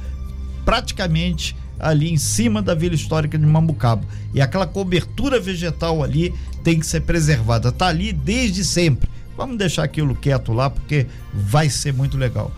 praticamente 0.65 1.55
ali 1.79 2.11
em 2.11 2.17
cima 2.17 2.61
da 2.61 2.75
Vila 2.75 2.95
Histórica 2.95 3.37
de 3.37 3.45
Mambucaba. 3.45 4.03
E 4.33 4.41
aquela 4.41 4.67
cobertura 4.67 5.39
vegetal 5.39 6.03
ali 6.03 6.33
tem 6.63 6.79
que 6.79 6.85
ser 6.85 7.01
preservada. 7.01 7.71
Tá 7.71 7.87
ali 7.87 8.13
desde 8.13 8.63
sempre. 8.63 9.09
Vamos 9.35 9.57
deixar 9.57 9.83
aquilo 9.83 10.15
quieto 10.15 10.53
lá 10.53 10.69
porque 10.69 11.07
vai 11.33 11.69
ser 11.69 11.93
muito 11.93 12.17
legal. 12.17 12.51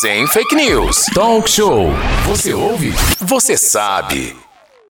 Sem 0.00 0.26
fake 0.28 0.54
news. 0.54 1.06
Talk 1.14 1.50
show. 1.50 1.88
Você 2.26 2.52
ouve? 2.52 2.92
Você 3.20 3.56
sabe. 3.56 4.36